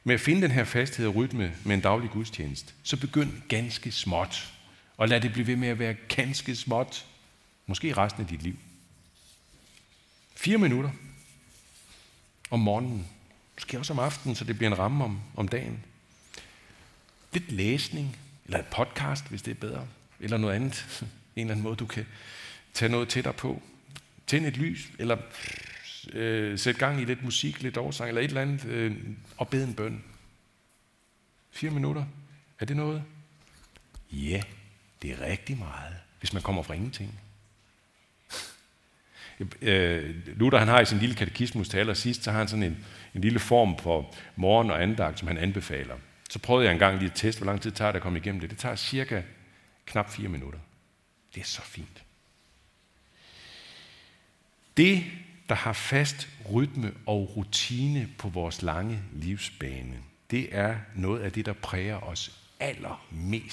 med 0.05 0.15
at 0.15 0.21
finde 0.21 0.43
den 0.43 0.51
her 0.51 0.65
fasthed 0.65 1.07
og 1.07 1.15
rytme 1.15 1.53
med 1.65 1.75
en 1.75 1.81
daglig 1.81 2.11
gudstjeneste, 2.11 2.73
så 2.83 2.97
begynd 2.97 3.33
ganske 3.49 3.93
småt. 3.93 4.53
Og 4.97 5.09
lad 5.09 5.21
det 5.21 5.33
blive 5.33 5.47
ved 5.47 5.57
med 5.57 5.69
at 5.69 5.79
være 5.79 5.95
ganske 5.95 6.57
småt. 6.57 7.07
Måske 7.67 7.93
resten 7.93 8.23
af 8.23 8.29
dit 8.29 8.43
liv. 8.43 8.57
Fire 10.37 10.59
minutter 10.59 10.91
om 12.51 12.61
morgenen. 12.61 13.07
Måske 13.55 13.79
også 13.79 13.93
om 13.93 13.99
aftenen, 13.99 14.37
så 14.37 14.45
det 14.45 14.57
bliver 14.57 14.71
en 14.71 14.79
ramme 14.79 15.05
om, 15.05 15.21
om 15.37 15.49
dagen. 15.49 15.85
Lidt 17.33 17.53
læsning, 17.53 18.17
eller 18.51 18.59
et 18.59 18.67
podcast, 18.67 19.29
hvis 19.29 19.43
det 19.43 19.51
er 19.51 19.55
bedre, 19.55 19.87
eller 20.21 20.37
noget 20.37 20.55
andet. 20.55 20.87
En 21.37 21.47
eller 21.47 21.53
anden 21.53 21.63
måde, 21.63 21.77
du 21.77 21.87
kan 21.87 22.07
tage 22.75 22.93
noget 22.93 23.09
til 23.09 23.25
dig 23.25 23.35
på. 23.35 23.63
Tænd 24.27 24.47
et 24.47 24.57
lys, 24.57 24.91
eller 24.99 25.17
øh, 26.13 26.59
sæt 26.59 26.79
gang 26.79 27.01
i 27.01 27.05
lidt 27.05 27.25
musik, 27.25 27.63
lidt 27.63 27.77
oversang, 27.77 28.09
eller 28.09 28.21
et 28.21 28.29
eller 28.29 28.43
andet, 28.43 28.65
øh, 28.65 28.97
og 29.37 29.49
bed 29.49 29.65
en 29.65 29.75
bøn. 29.75 30.05
Fire 31.51 31.71
minutter. 31.71 32.05
Er 32.61 32.65
det 32.65 32.77
noget? 32.77 33.03
Ja, 34.13 34.43
det 35.03 35.11
er 35.11 35.21
rigtig 35.21 35.59
meget, 35.59 35.95
hvis 36.21 36.33
man 36.33 36.43
kommer 36.43 36.63
fra 36.63 36.75
ingenting. 36.75 37.21
Øh, 39.63 40.15
Luther 40.27 40.59
han 40.59 40.69
har 40.69 40.81
i 40.81 40.85
sin 40.85 40.99
lille 40.99 41.15
katekismus 41.15 41.69
til 41.69 41.79
allersidst, 41.79 42.23
så 42.23 42.31
har 42.31 42.39
han 42.39 42.49
sådan 42.49 42.63
en, 42.63 42.85
en 43.15 43.21
lille 43.21 43.39
form 43.39 43.79
for 43.79 44.15
morgen 44.37 44.71
og 44.71 44.83
andagt, 44.83 45.19
som 45.19 45.29
han 45.29 45.39
anbefaler. 45.39 45.95
Så 46.31 46.39
prøvede 46.39 46.67
jeg 46.67 46.73
engang 46.73 46.99
lige 46.99 47.11
at 47.11 47.17
teste, 47.17 47.39
hvor 47.39 47.53
lang 47.53 47.61
tid 47.61 47.71
tager 47.71 47.93
det 47.93 47.97
at 47.97 48.03
komme 48.03 48.19
igennem 48.19 48.41
det. 48.41 48.51
Det 48.51 48.59
tager 48.59 48.77
cirka 48.77 49.23
knap 49.87 50.11
fire 50.11 50.29
minutter. 50.29 50.59
Det 51.35 51.41
er 51.41 51.45
så 51.45 51.63
fint. 51.63 52.05
Det, 54.77 55.05
der 55.49 55.55
har 55.55 55.73
fast 55.73 56.29
rytme 56.53 56.93
og 57.07 57.37
rutine 57.37 58.09
på 58.19 58.29
vores 58.29 58.63
lange 58.63 59.03
livsbane, 59.13 59.99
det 60.31 60.49
er 60.57 60.77
noget 60.95 61.21
af 61.21 61.33
det, 61.33 61.47
der 61.47 61.53
præger 61.53 61.97
os 61.97 62.41
allermest 62.61 63.47